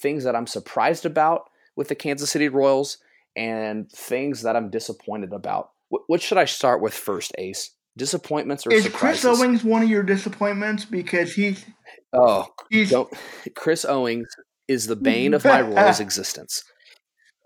things 0.00 0.24
that 0.24 0.36
I'm 0.36 0.46
surprised 0.46 1.06
about 1.06 1.42
with 1.76 1.88
the 1.88 1.94
Kansas 1.94 2.30
City 2.30 2.48
Royals 2.48 2.98
and 3.36 3.90
things 3.90 4.42
that 4.42 4.56
I'm 4.56 4.70
disappointed 4.70 5.32
about. 5.32 5.70
What, 5.88 6.02
what 6.06 6.22
should 6.22 6.38
I 6.38 6.44
start 6.44 6.82
with 6.82 6.94
first, 6.94 7.32
Ace? 7.38 7.70
Disappointments 7.96 8.66
or 8.66 8.72
is 8.72 8.84
surprises? 8.84 9.22
Chris 9.22 9.40
Owings 9.40 9.64
one 9.64 9.82
of 9.82 9.88
your 9.88 10.04
disappointments 10.04 10.84
because 10.84 11.34
he's 11.34 11.64
Oh, 12.12 12.46
he's 12.70 12.90
don't. 12.90 13.12
Chris 13.54 13.84
Owings 13.84 14.28
is 14.66 14.86
the 14.86 14.96
bane 14.96 15.34
of 15.34 15.44
my 15.44 15.60
Royals 15.62 16.00
existence. 16.00 16.64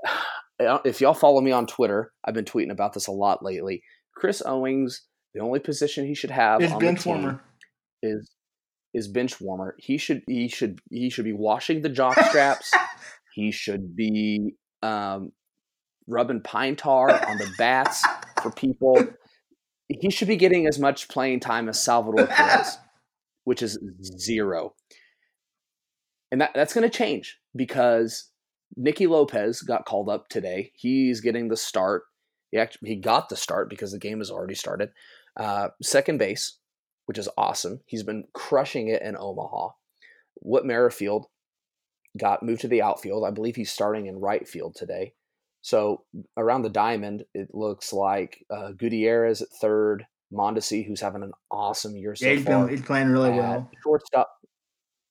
If 0.85 1.01
y'all 1.01 1.15
follow 1.15 1.41
me 1.41 1.51
on 1.51 1.67
Twitter, 1.67 2.13
I've 2.25 2.35
been 2.35 2.45
tweeting 2.45 2.71
about 2.71 2.93
this 2.93 3.09
a 3.09 3.11
lot 3.11 3.43
lately. 3.43 3.83
Chris 4.15 4.43
Owings, 4.47 5.03
the 5.35 5.41
only 5.41 5.59
position 5.59 6.07
he 6.07 6.15
should 6.15 6.31
have 6.31 6.63
is 6.63 6.71
on 6.71 6.79
bench 6.79 6.99
the 6.99 7.05
team 7.05 7.23
warmer. 7.23 7.43
is 8.01 8.31
is 8.95 9.09
bench 9.09 9.41
warmer. 9.41 9.75
He 9.79 9.99
should 9.99 10.23
he 10.27 10.49
should 10.49 10.81
he 10.91 11.11
should 11.11 11.25
be 11.25 11.33
washing 11.33 11.83
the 11.83 11.89
jock 11.89 12.19
straps. 12.29 12.73
he 13.35 13.51
should 13.51 13.97
be 13.97 14.55
um, 14.83 15.33
rubbing 16.07 16.43
pine 16.43 16.77
tar 16.77 17.11
on 17.11 17.39
the 17.39 17.51
bats 17.59 18.05
for 18.43 18.51
people. 18.51 19.03
He 19.89 20.11
should 20.11 20.29
be 20.29 20.37
getting 20.37 20.67
as 20.67 20.79
much 20.79 21.09
playing 21.09 21.41
time 21.41 21.69
as 21.69 21.83
Salvador 21.83 22.27
Perez, 22.27 22.79
which 23.45 23.63
is 23.63 23.79
zero. 24.19 24.75
And 26.31 26.41
that, 26.41 26.53
that's 26.55 26.73
going 26.73 26.89
to 26.89 26.97
change 26.97 27.39
because 27.55 28.31
Nicky 28.77 29.07
Lopez 29.07 29.61
got 29.61 29.85
called 29.85 30.09
up 30.09 30.29
today. 30.29 30.73
He's 30.75 31.21
getting 31.21 31.49
the 31.49 31.57
start. 31.57 32.05
He 32.51 32.59
actually 32.59 32.91
he 32.91 32.97
got 32.97 33.29
the 33.29 33.37
start 33.37 33.69
because 33.69 33.93
the 33.93 33.99
game 33.99 34.19
has 34.19 34.31
already 34.31 34.55
started. 34.55 34.91
Uh, 35.39 35.69
second 35.83 36.19
base, 36.19 36.59
which 37.07 37.19
is 37.19 37.29
awesome. 37.37 37.81
He's 37.87 38.03
been 38.03 38.25
crushing 38.33 38.89
it 38.89 39.03
in 39.03 39.17
Omaha. 39.19 39.71
Whit 40.41 40.65
Merrifield 40.65 41.27
got 42.19 42.43
moved 42.43 42.61
to 42.63 42.69
the 42.69 42.83
outfield. 42.83 43.25
I 43.25 43.31
believe 43.31 43.57
he's 43.57 43.73
starting 43.73 44.07
in 44.07 44.19
right 44.21 44.47
field 44.47 44.75
today. 44.77 45.15
So 45.63 46.03
around 46.37 46.63
the 46.63 46.69
diamond, 46.71 47.25
it 47.35 47.49
looks 47.55 47.93
like 47.93 48.45
uh, 48.51 48.73
Gutierrez 48.73 49.43
at 49.43 49.49
third, 49.61 50.07
Mondesi, 50.33 50.87
who's 50.87 51.01
having 51.01 51.23
an 51.23 51.33
awesome 51.51 51.97
year 51.97 52.15
so 52.17 52.27
Yeah, 52.27 52.33
he's, 52.33 52.45
far. 52.45 52.67
been, 52.67 52.77
he's 52.77 52.85
playing 52.85 53.09
really 53.09 53.31
well. 53.31 53.71
Shortstop, 53.83 54.29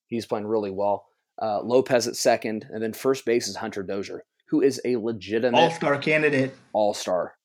he's 0.08 0.26
playing 0.26 0.48
really 0.48 0.72
well. 0.72 1.06
Uh, 1.42 1.62
Lopez 1.64 2.08
at 2.08 2.16
second, 2.16 2.68
and 2.70 2.84
then 2.84 2.94
first 2.94 3.26
base 3.26 3.48
is 3.48 3.56
Hunter 3.56 3.82
Dozier, 3.82 4.24
who 4.50 4.62
is 4.62 4.82
a 4.84 4.98
legitimate 4.98 5.58
All 5.58 5.72
star 5.72 5.98
candidate. 5.98 6.54
all 6.74 6.94
star. 6.94 7.36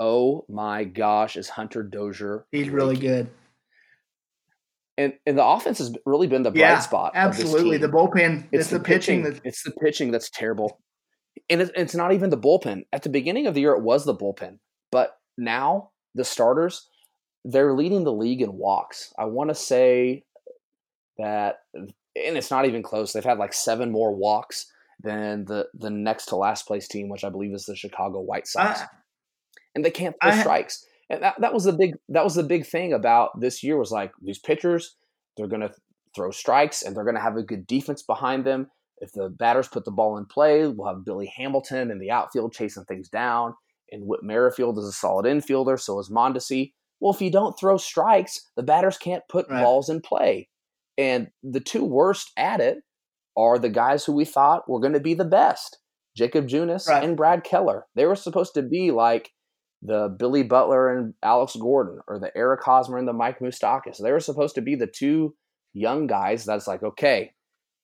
Oh 0.00 0.44
my 0.48 0.84
gosh, 0.84 1.36
is 1.36 1.48
Hunter 1.48 1.82
Dozier? 1.82 2.46
He's 2.52 2.70
really 2.70 2.96
good. 2.96 3.28
And 4.98 5.12
and 5.24 5.38
the 5.38 5.44
offense 5.46 5.78
has 5.78 5.94
really 6.04 6.26
been 6.26 6.42
the 6.42 6.50
bright 6.50 6.60
Yeah, 6.60 6.78
spot. 6.80 7.12
absolutely. 7.14 7.78
The 7.78 7.88
bullpen. 7.88 8.48
It's, 8.52 8.68
the, 8.68 8.80
pitching. 8.80 9.22
that 9.22 9.40
it's 9.44 9.62
the 9.62 9.70
pitching 9.70 10.10
that's 10.10 10.28
terrible, 10.28 10.80
and 11.48 11.60
it, 11.62 11.70
it's 11.76 11.94
not 11.94 12.12
even 12.12 12.30
the 12.30 12.36
bullpen. 12.36 12.82
At 12.92 13.04
the 13.04 13.08
beginning 13.08 13.46
of 13.46 13.54
the 13.54 13.60
year, 13.60 13.72
it 13.74 13.82
was 13.82 14.04
the 14.04 14.14
bullpen, 14.14 14.58
but 14.92 15.16
now 15.38 15.90
the 16.14 16.24
starters 16.24 16.88
they're 17.44 17.72
leading 17.72 18.02
the 18.04 18.12
league 18.12 18.42
in 18.42 18.52
walks. 18.52 19.14
I 19.16 19.24
want 19.26 19.48
to 19.50 19.54
say 19.54 20.24
that, 21.16 21.60
and 21.74 21.92
it's 22.14 22.50
not 22.50 22.66
even 22.66 22.82
close. 22.82 23.12
They've 23.12 23.24
had 23.24 23.38
like 23.38 23.52
seven 23.54 23.90
more 23.92 24.14
walks 24.14 24.66
than 25.00 25.44
the 25.44 25.68
the 25.74 25.90
next 25.90 26.26
to 26.26 26.36
last 26.36 26.66
place 26.66 26.88
team, 26.88 27.08
which 27.08 27.22
I 27.24 27.28
believe 27.30 27.54
is 27.54 27.66
the 27.66 27.76
Chicago 27.76 28.20
White 28.20 28.48
Sox 28.48 28.80
I- 28.80 28.86
and 29.76 29.84
they 29.84 29.92
can't 29.92 30.16
throw 30.20 30.32
I- 30.32 30.40
strikes. 30.40 30.84
And 31.10 31.22
that, 31.22 31.36
that 31.40 31.54
was 31.54 31.64
the 31.64 31.72
big 31.72 31.94
that 32.10 32.24
was 32.24 32.34
the 32.34 32.42
big 32.42 32.66
thing 32.66 32.92
about 32.92 33.40
this 33.40 33.62
year 33.62 33.78
was 33.78 33.90
like 33.90 34.12
these 34.22 34.38
pitchers, 34.38 34.96
they're 35.36 35.46
gonna 35.48 35.72
throw 36.14 36.30
strikes 36.30 36.82
and 36.82 36.94
they're 36.96 37.04
gonna 37.04 37.20
have 37.20 37.36
a 37.36 37.42
good 37.42 37.66
defense 37.66 38.02
behind 38.02 38.44
them. 38.44 38.68
If 39.00 39.12
the 39.12 39.28
batters 39.30 39.68
put 39.68 39.84
the 39.84 39.90
ball 39.92 40.18
in 40.18 40.26
play, 40.26 40.66
we'll 40.66 40.88
have 40.92 41.04
Billy 41.04 41.32
Hamilton 41.36 41.90
in 41.90 41.98
the 41.98 42.10
outfield 42.10 42.52
chasing 42.52 42.84
things 42.84 43.08
down. 43.08 43.54
And 43.90 44.06
Whit 44.06 44.22
Merrifield 44.22 44.76
is 44.78 44.84
a 44.84 44.92
solid 44.92 45.24
infielder, 45.24 45.80
so 45.80 45.98
is 45.98 46.10
Mondesi. 46.10 46.72
Well, 47.00 47.14
if 47.14 47.22
you 47.22 47.30
don't 47.30 47.58
throw 47.58 47.76
strikes, 47.78 48.40
the 48.56 48.62
batters 48.62 48.98
can't 48.98 49.22
put 49.30 49.48
Right. 49.48 49.62
balls 49.62 49.88
in 49.88 50.00
play. 50.02 50.48
And 50.98 51.28
the 51.44 51.60
two 51.60 51.84
worst 51.84 52.32
at 52.36 52.60
it 52.60 52.78
are 53.36 53.58
the 53.58 53.68
guys 53.70 54.04
who 54.04 54.12
we 54.12 54.24
thought 54.24 54.68
were 54.68 54.80
going 54.80 54.92
to 54.94 55.00
be 55.00 55.14
the 55.14 55.24
best 55.24 55.78
Jakob 56.16 56.48
Junis 56.48 56.88
Right. 56.88 57.04
and 57.04 57.16
Brad 57.16 57.44
Keller. 57.44 57.86
They 57.94 58.04
were 58.04 58.16
supposed 58.16 58.52
to 58.54 58.62
be 58.62 58.90
like 58.90 59.30
the 59.82 60.14
Billy 60.18 60.42
Butler 60.42 60.96
and 60.96 61.14
Alex 61.22 61.56
Gordon 61.56 62.00
or 62.08 62.18
the 62.18 62.36
Eric 62.36 62.62
Hosmer 62.62 62.98
and 62.98 63.06
the 63.06 63.12
Mike 63.12 63.38
Moustakas. 63.38 64.02
They 64.02 64.12
were 64.12 64.20
supposed 64.20 64.56
to 64.56 64.60
be 64.60 64.74
the 64.74 64.86
two 64.86 65.34
young 65.72 66.06
guys 66.06 66.44
that's 66.44 66.66
like, 66.66 66.82
okay, 66.82 67.32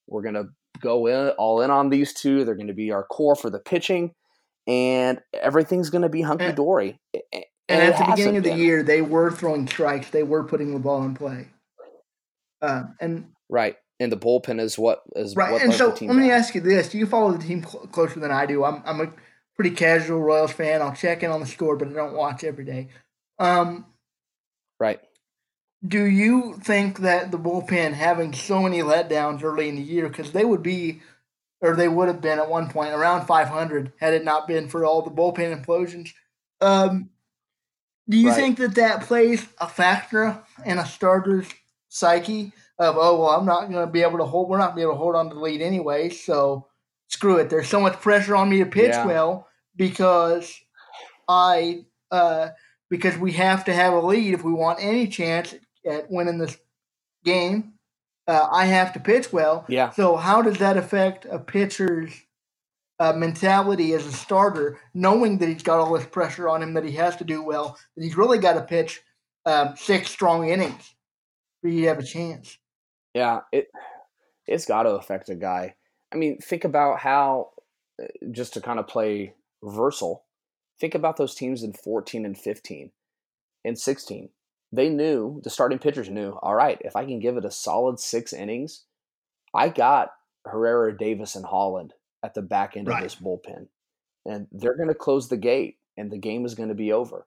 we're 0.06 0.22
going 0.22 0.34
to 0.34 0.46
go 0.80 1.06
in 1.06 1.30
all 1.30 1.60
in 1.60 1.70
on 1.70 1.90
these 1.90 2.12
two. 2.12 2.44
They're 2.44 2.56
going 2.56 2.68
to 2.68 2.74
be 2.74 2.90
our 2.90 3.04
core 3.04 3.36
for 3.36 3.50
the 3.50 3.60
pitching, 3.60 4.12
and 4.66 5.20
everything's 5.32 5.90
going 5.90 6.02
to 6.02 6.08
be 6.08 6.22
hunky 6.22 6.52
dory. 6.52 6.98
And, 7.14 7.44
and, 7.68 7.94
at 7.94 7.98
the 7.98 8.10
beginning 8.10 8.36
of 8.38 8.44
the 8.44 8.54
year, 8.54 8.82
they 8.82 9.00
were 9.00 9.30
throwing 9.30 9.66
strikes. 9.66 10.10
They 10.10 10.22
were 10.22 10.44
putting 10.44 10.74
the 10.74 10.80
ball 10.80 11.02
in 11.04 11.14
play. 11.14 11.48
Uh, 12.60 12.84
and 13.00 13.28
right, 13.48 13.76
and 14.00 14.10
the 14.10 14.16
bullpen 14.16 14.60
is 14.60 14.78
what 14.78 15.02
is 15.16 15.36
right. 15.36 15.52
What 15.52 15.62
and 15.62 15.72
so 15.72 15.88
let 15.88 16.16
me 16.16 16.30
ask 16.30 16.54
you 16.54 16.60
this: 16.60 16.88
Do 16.88 16.98
you 16.98 17.06
follow 17.06 17.32
the 17.32 17.42
team 17.42 17.64
cl- 17.64 17.86
closer 17.86 18.20
than 18.20 18.30
I 18.30 18.46
do? 18.46 18.64
I'm 18.64 18.82
I'm 18.84 19.00
a 19.00 19.12
pretty 19.56 19.70
casual 19.70 20.20
Royals 20.20 20.52
fan. 20.52 20.82
I'll 20.82 20.94
check 20.94 21.22
in 21.22 21.30
on 21.30 21.40
the 21.40 21.46
score, 21.46 21.76
but 21.76 21.88
I 21.88 21.92
don't 21.92 22.14
watch 22.14 22.44
every 22.44 22.64
day. 22.64 22.88
Um, 23.38 23.86
right. 24.78 25.00
Do 25.86 26.04
you 26.04 26.58
think 26.62 27.00
that 27.00 27.30
the 27.30 27.38
bullpen 27.38 27.92
having 27.92 28.32
so 28.32 28.62
many 28.62 28.80
letdowns 28.80 29.42
early 29.42 29.68
in 29.68 29.76
the 29.76 29.82
year, 29.82 30.08
because 30.08 30.32
they 30.32 30.44
would 30.44 30.62
be, 30.62 31.02
or 31.60 31.76
they 31.76 31.88
would 31.88 32.08
have 32.08 32.20
been 32.20 32.38
at 32.38 32.48
one 32.48 32.70
point 32.70 32.94
around 32.94 33.26
500 33.26 33.92
had 33.98 34.14
it 34.14 34.24
not 34.24 34.48
been 34.48 34.68
for 34.68 34.84
all 34.84 35.02
the 35.02 35.10
bullpen 35.10 35.62
implosions? 35.62 36.10
Um, 36.60 37.10
do 38.08 38.16
you 38.16 38.28
right. 38.28 38.36
think 38.36 38.58
that 38.58 38.74
that 38.74 39.02
plays 39.02 39.46
a 39.60 39.68
factor 39.68 40.42
in 40.64 40.78
a 40.78 40.86
starter's 40.86 41.48
psyche 41.88 42.52
of 42.78 42.96
oh 42.98 43.20
well 43.20 43.30
I'm 43.30 43.46
not 43.46 43.70
going 43.70 43.86
to 43.86 43.90
be 43.90 44.02
able 44.02 44.18
to 44.18 44.24
hold 44.24 44.48
we're 44.48 44.58
not 44.58 44.74
going 44.74 44.76
to 44.76 44.80
be 44.80 44.82
able 44.82 44.94
to 44.94 44.98
hold 44.98 45.14
on 45.14 45.28
to 45.28 45.34
the 45.34 45.40
lead 45.40 45.62
anyway 45.62 46.08
so 46.08 46.66
screw 47.14 47.36
it. 47.36 47.48
There's 47.48 47.68
so 47.68 47.80
much 47.80 48.00
pressure 48.00 48.36
on 48.36 48.50
me 48.50 48.58
to 48.58 48.66
pitch 48.66 48.90
yeah. 48.90 49.06
well 49.06 49.48
because 49.76 50.60
I 51.28 51.84
uh, 52.10 52.48
because 52.90 53.16
we 53.16 53.32
have 53.32 53.64
to 53.64 53.72
have 53.72 53.94
a 53.94 54.00
lead 54.00 54.34
if 54.34 54.44
we 54.44 54.52
want 54.52 54.78
any 54.82 55.08
chance 55.08 55.54
at 55.86 56.10
winning 56.10 56.38
this 56.38 56.58
game. 57.24 57.74
Uh, 58.26 58.48
I 58.50 58.66
have 58.66 58.92
to 58.94 59.00
pitch 59.00 59.32
well. 59.32 59.64
Yeah. 59.68 59.90
So 59.90 60.16
how 60.16 60.42
does 60.42 60.58
that 60.58 60.76
affect 60.76 61.26
a 61.26 61.38
pitcher's 61.38 62.12
uh, 62.98 63.12
mentality 63.12 63.92
as 63.92 64.06
a 64.06 64.12
starter, 64.12 64.80
knowing 64.92 65.38
that 65.38 65.48
he's 65.48 65.62
got 65.62 65.78
all 65.78 65.92
this 65.94 66.06
pressure 66.06 66.48
on 66.48 66.62
him 66.62 66.74
that 66.74 66.84
he 66.84 66.92
has 66.92 67.16
to 67.16 67.24
do 67.24 67.42
well, 67.42 67.78
that 67.96 68.04
he's 68.04 68.16
really 68.16 68.38
got 68.38 68.54
to 68.54 68.62
pitch 68.62 69.02
um, 69.46 69.74
six 69.76 70.10
strong 70.10 70.48
innings 70.48 70.94
for 71.60 71.68
you 71.68 71.82
to 71.82 71.88
have 71.88 71.98
a 71.98 72.04
chance? 72.04 72.58
Yeah, 73.14 73.40
it 73.52 73.68
it's 74.46 74.66
got 74.66 74.84
to 74.84 74.90
affect 74.90 75.28
a 75.28 75.34
guy. 75.34 75.74
I 76.14 76.16
mean, 76.16 76.38
think 76.38 76.64
about 76.64 77.00
how, 77.00 77.50
uh, 78.00 78.06
just 78.30 78.54
to 78.54 78.60
kind 78.60 78.78
of 78.78 78.86
play 78.86 79.34
reversal, 79.60 80.24
think 80.80 80.94
about 80.94 81.16
those 81.16 81.34
teams 81.34 81.62
in 81.62 81.72
14 81.72 82.24
and 82.24 82.38
15 82.38 82.90
and 83.64 83.78
16. 83.78 84.28
They 84.72 84.88
knew, 84.88 85.40
the 85.44 85.50
starting 85.50 85.78
pitchers 85.78 86.08
knew, 86.08 86.38
all 86.42 86.54
right, 86.54 86.80
if 86.84 86.96
I 86.96 87.04
can 87.04 87.20
give 87.20 87.36
it 87.36 87.44
a 87.44 87.50
solid 87.50 88.00
six 88.00 88.32
innings, 88.32 88.84
I 89.54 89.68
got 89.68 90.10
Herrera, 90.46 90.96
Davis, 90.96 91.36
and 91.36 91.44
Holland 91.44 91.94
at 92.24 92.34
the 92.34 92.42
back 92.42 92.76
end 92.76 92.88
right. 92.88 92.98
of 92.98 93.02
this 93.02 93.14
bullpen. 93.14 93.68
And 94.26 94.46
they're 94.50 94.76
going 94.76 94.88
to 94.88 94.94
close 94.94 95.28
the 95.28 95.36
gate 95.36 95.76
and 95.96 96.10
the 96.10 96.18
game 96.18 96.44
is 96.44 96.54
going 96.54 96.70
to 96.70 96.74
be 96.74 96.92
over. 96.92 97.26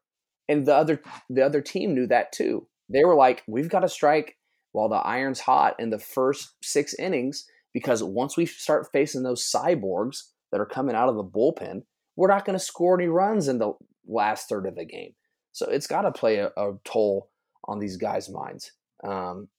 And 0.50 0.66
the 0.66 0.76
other 0.76 1.02
the 1.30 1.46
other 1.46 1.62
team 1.62 1.94
knew 1.94 2.08
that 2.08 2.32
too. 2.32 2.68
They 2.90 3.04
were 3.04 3.16
like, 3.16 3.44
we've 3.48 3.70
got 3.70 3.82
to 3.82 3.90
strike 3.90 4.38
while 4.72 4.90
the 4.90 4.96
iron's 4.96 5.42
hot 5.42 5.76
in 5.80 5.90
the 5.90 6.00
first 6.00 6.56
six 6.64 6.94
innings 6.94 7.46
because 7.74 8.04
once 8.04 8.38
we 8.38 8.46
start 8.46 8.90
facing 8.92 9.24
those 9.24 9.50
cyborgs 9.50 10.30
that 10.52 10.62
are 10.62 10.66
coming 10.66 10.96
out 10.96 11.10
of 11.10 11.16
the 11.16 11.24
bullpen, 11.24 11.84
we're 12.16 12.28
not 12.28 12.46
going 12.46 12.58
to 12.58 12.64
score 12.64 13.00
any 13.00 13.08
runs 13.08 13.48
in 13.48 13.60
the 13.60 13.74
last 14.08 14.50
third 14.50 14.66
of 14.66 14.76
the 14.76 14.86
game. 14.86 15.14
So 15.52 15.70
it's 15.70 15.88
got 15.88 16.02
to 16.02 16.12
play 16.12 16.38
a, 16.38 16.48
a, 16.58 16.74
toll 16.84 17.30
on 17.66 17.80
these 17.80 17.98
guys' 17.98 18.30
minds. 18.30 18.72
Um, 19.04 19.50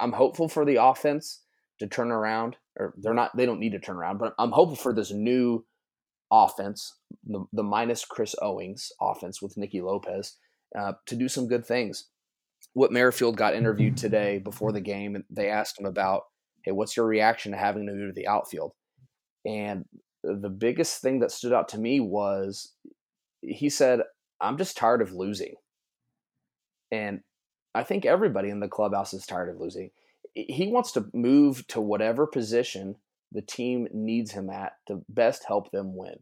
I'm 0.00 0.12
hopeful 0.12 0.48
for 0.48 0.64
the 0.64 0.82
offense 0.82 1.42
to 1.80 1.86
turn 1.86 2.10
around, 2.10 2.56
or 2.78 2.94
they're 2.98 3.14
not. 3.14 3.36
They 3.36 3.46
don't 3.46 3.60
need 3.60 3.72
to 3.72 3.78
turn 3.78 3.96
around, 3.96 4.18
but 4.18 4.34
I'm 4.38 4.52
hopeful 4.52 4.76
for 4.76 4.92
this 4.92 5.12
new 5.12 5.64
offense, 6.30 6.94
the, 7.24 7.44
the 7.52 7.62
minus 7.62 8.04
Chris 8.04 8.34
Owings 8.42 8.90
offense 9.00 9.40
with 9.40 9.56
Nicky 9.56 9.80
Lopez, 9.80 10.36
uh, 10.78 10.92
to 11.06 11.14
do 11.14 11.28
some 11.28 11.48
good 11.48 11.64
things. 11.64 12.08
Whit 12.74 12.90
Merrifield 12.90 13.36
got 13.36 13.54
interviewed 13.54 13.96
today 13.96 14.38
before 14.38 14.72
the 14.72 14.80
game, 14.80 15.14
and 15.14 15.24
they 15.30 15.48
asked 15.48 15.78
him 15.78 15.86
about 15.86 16.24
hey, 16.66 16.72
what's 16.72 16.96
your 16.96 17.06
reaction 17.06 17.52
to 17.52 17.58
having 17.58 17.86
to 17.86 17.92
move 17.92 18.10
to 18.10 18.20
the 18.20 18.26
outfield? 18.26 18.72
And 19.46 19.86
the 20.22 20.50
biggest 20.50 21.00
thing 21.00 21.20
that 21.20 21.30
stood 21.30 21.52
out 21.52 21.68
to 21.70 21.78
me 21.78 22.00
was 22.00 22.72
he 23.40 23.70
said, 23.70 24.00
I'm 24.40 24.58
just 24.58 24.76
tired 24.76 25.00
of 25.00 25.12
losing. 25.12 25.54
And 26.90 27.20
I 27.74 27.84
think 27.84 28.04
everybody 28.04 28.50
in 28.50 28.60
the 28.60 28.68
clubhouse 28.68 29.14
is 29.14 29.24
tired 29.24 29.48
of 29.48 29.60
losing. 29.60 29.90
He 30.34 30.66
wants 30.66 30.92
to 30.92 31.06
move 31.14 31.66
to 31.68 31.80
whatever 31.80 32.26
position 32.26 32.96
the 33.32 33.42
team 33.42 33.86
needs 33.92 34.32
him 34.32 34.50
at 34.50 34.72
to 34.88 35.04
best 35.08 35.44
help 35.46 35.70
them 35.70 35.96
win. 35.96 36.16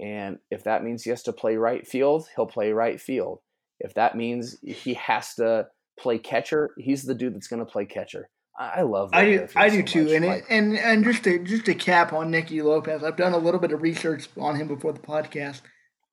And 0.00 0.38
if 0.50 0.64
that 0.64 0.82
means 0.82 1.02
he 1.02 1.10
has 1.10 1.22
to 1.24 1.32
play 1.32 1.56
right 1.56 1.86
field, 1.86 2.28
he'll 2.34 2.46
play 2.46 2.72
right 2.72 3.00
field. 3.00 3.40
If 3.80 3.94
that 3.94 4.16
means 4.16 4.56
he 4.62 4.94
has 4.94 5.34
to 5.34 5.68
play 5.98 6.18
catcher, 6.18 6.70
he's 6.78 7.02
the 7.02 7.14
dude 7.14 7.34
that's 7.34 7.48
going 7.48 7.64
to 7.64 7.70
play 7.70 7.84
catcher. 7.84 8.30
I 8.58 8.82
love. 8.82 9.10
I 9.12 9.24
do. 9.24 9.48
I 9.54 9.68
do 9.68 9.86
so 9.86 10.04
too. 10.04 10.12
And 10.12 10.24
it, 10.24 10.44
and 10.50 10.76
and 10.76 11.04
just 11.04 11.22
to 11.24 11.38
just 11.38 11.66
to 11.66 11.74
cap 11.74 12.12
on 12.12 12.30
Nicky 12.30 12.60
Lopez, 12.60 13.04
I've 13.04 13.16
done 13.16 13.32
a 13.32 13.38
little 13.38 13.60
bit 13.60 13.70
of 13.70 13.82
research 13.82 14.28
on 14.36 14.56
him 14.56 14.66
before 14.66 14.92
the 14.92 14.98
podcast. 14.98 15.60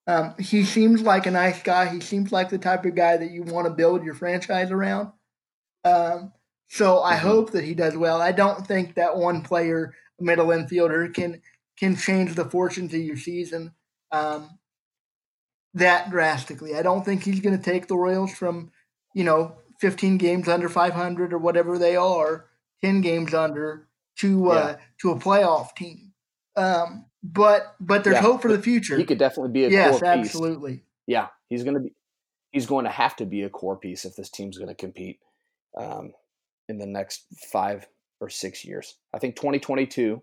Um, 0.08 0.36
he 0.38 0.64
seems 0.64 1.02
like 1.02 1.26
a 1.26 1.32
nice 1.32 1.64
guy. 1.64 1.88
He 1.88 2.00
seems 2.00 2.32
like 2.32 2.50
the 2.50 2.60
type 2.60 2.86
of 2.86 2.94
guy 2.94 3.18
that 3.18 3.32
you 3.32 3.42
want 3.42 3.66
to 3.66 3.74
build 3.74 4.04
your 4.04 4.14
franchise 4.14 4.70
around. 4.70 5.12
Um, 5.84 6.34
so 6.70 7.02
I 7.02 7.16
mm-hmm. 7.16 7.28
hope 7.28 7.52
that 7.52 7.64
he 7.64 7.74
does 7.74 7.98
well. 7.98 8.22
I 8.22 8.32
don't 8.32 8.66
think 8.66 8.96
that 8.96 9.18
one 9.18 9.42
player, 9.42 9.96
middle 10.20 10.48
infielder, 10.48 11.12
can 11.12 11.42
can 11.80 11.96
change 11.96 12.36
the 12.36 12.46
fortunes 12.46 12.94
of 12.94 13.02
your 13.02 13.18
season 13.18 13.74
um, 14.12 14.60
that 15.74 16.12
drastically. 16.12 16.76
I 16.76 16.84
don't 16.84 17.04
think 17.04 17.24
he's 17.24 17.40
going 17.40 17.58
to 17.58 17.64
take 17.64 17.88
the 17.88 17.98
Royals 17.98 18.34
from 18.34 18.72
you 19.16 19.24
know 19.24 19.56
15 19.80 20.18
games 20.18 20.48
under 20.48 20.70
500 20.70 21.34
or 21.34 21.38
whatever 21.38 21.78
they 21.78 21.96
are, 21.96 22.46
10 22.84 23.02
games 23.02 23.34
under 23.34 23.88
to 24.20 24.52
uh, 24.52 24.56
yeah. 24.56 24.78
to 25.02 25.12
a 25.12 25.16
playoff 25.16 25.76
team. 25.76 26.14
Um, 26.56 27.06
but 27.24 27.76
but 27.80 28.04
there's 28.04 28.16
yeah, 28.16 28.22
hope 28.22 28.42
for 28.42 28.52
the 28.52 28.62
future. 28.62 28.98
He 28.98 29.04
could 29.04 29.18
definitely 29.18 29.52
be 29.52 29.66
a 29.66 29.70
yes, 29.70 30.00
core 30.00 30.16
piece. 30.16 30.26
absolutely. 30.28 30.82
Yeah, 31.08 31.28
he's 31.50 31.64
going 31.64 31.76
to 31.76 31.82
be 31.82 31.94
he's 32.52 32.66
going 32.66 32.86
to 32.86 32.92
have 32.92 33.16
to 33.18 33.26
be 33.26 33.42
a 33.44 33.50
core 33.50 33.78
piece 33.78 34.06
if 34.06 34.16
this 34.16 34.30
team's 34.30 34.58
going 34.58 34.70
to 34.70 34.76
compete 34.76 35.20
um, 35.78 36.14
in 36.70 36.78
the 36.78 36.86
next 36.86 37.26
five 37.52 37.88
or 38.22 38.30
six 38.30 38.64
years. 38.64 38.96
I 39.14 39.20
think 39.20 39.36
2022 39.36 40.22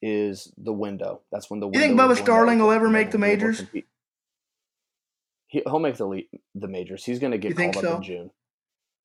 is 0.00 0.52
the 0.58 0.72
window. 0.72 1.20
That's 1.30 1.48
when 1.48 1.60
the 1.60 1.68
you 1.68 1.78
think 1.78 1.98
Bubba 1.98 2.16
Starling 2.16 2.58
will 2.58 2.72
ever 2.72 2.88
make 2.88 3.12
the 3.12 3.18
majors? 3.18 3.62
He, 5.46 5.62
will 5.64 5.78
make 5.78 5.96
the 5.96 6.22
the 6.54 6.68
majors. 6.68 7.04
He's 7.04 7.18
going 7.18 7.32
to 7.32 7.38
get 7.38 7.56
called 7.56 7.76
so? 7.76 7.92
up 7.92 7.96
in 7.98 8.02
June. 8.02 8.30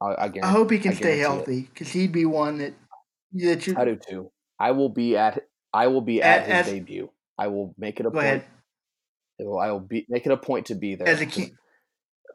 I, 0.01 0.05
I, 0.05 0.31
I 0.43 0.47
hope 0.47 0.71
he 0.71 0.79
can 0.79 0.95
stay 0.95 1.17
healthy 1.17 1.62
because 1.62 1.89
he'd 1.89 2.12
be 2.12 2.25
one 2.25 2.60
that 2.60 2.73
that 3.33 3.67
you. 3.67 3.75
I 3.77 3.86
do 3.86 3.95
too. 3.95 4.31
I 4.60 4.71
will 4.71 4.89
be 4.89 5.17
at. 5.17 5.47
I 5.73 5.88
will 5.88 6.01
be 6.01 6.21
at, 6.21 6.41
at 6.41 6.45
his 6.45 6.67
as, 6.67 6.73
debut. 6.73 7.10
I 7.38 7.47
will 7.47 7.73
make 7.77 7.99
it 7.99 8.05
a 8.05 8.12
point. 8.12 8.25
Ahead. 8.25 8.45
I 9.39 9.71
will 9.71 9.79
be 9.79 10.05
make 10.10 10.25
it 10.25 10.31
a 10.31 10.38
point 10.38 10.67
to 10.67 10.75
be 10.75 10.95
there. 10.95 11.07
As 11.07 11.21
a 11.21 11.25
kid, 11.25 11.51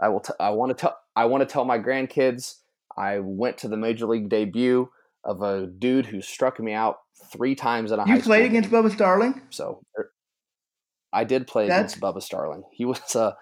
I 0.01 0.09
will. 0.09 0.20
T- 0.20 0.35
I 0.38 0.51
want 0.51 0.77
to 0.77 0.81
tell. 0.81 0.98
I 1.16 1.27
want 1.27 1.46
to 1.46 1.53
tell 1.53 1.64
my 1.64 1.79
grandkids. 1.79 2.57
I 2.96 3.20
went 3.20 3.59
to 3.59 3.68
the 3.68 3.77
major 3.77 4.07
league 4.07 4.29
debut 4.29 4.90
of 5.25 5.42
a 5.42 5.66
dude 5.66 6.07
who 6.07 6.20
struck 6.20 6.61
me 6.61 6.72
out 6.72 6.98
three 7.33 7.55
times 7.55 7.90
at 7.90 7.98
a. 7.98 8.05
You 8.07 8.20
played 8.20 8.46
against 8.46 8.70
game. 8.70 8.83
Bubba 8.83 8.92
Starling. 8.92 9.40
So, 9.51 9.83
er, 9.98 10.11
I 11.12 11.25
did 11.25 11.46
play 11.46 11.68
That's... 11.68 11.94
against 11.94 12.01
Bubba 12.01 12.22
Starling. 12.22 12.64
He 12.72 12.85
was 12.85 13.14
a 13.16 13.37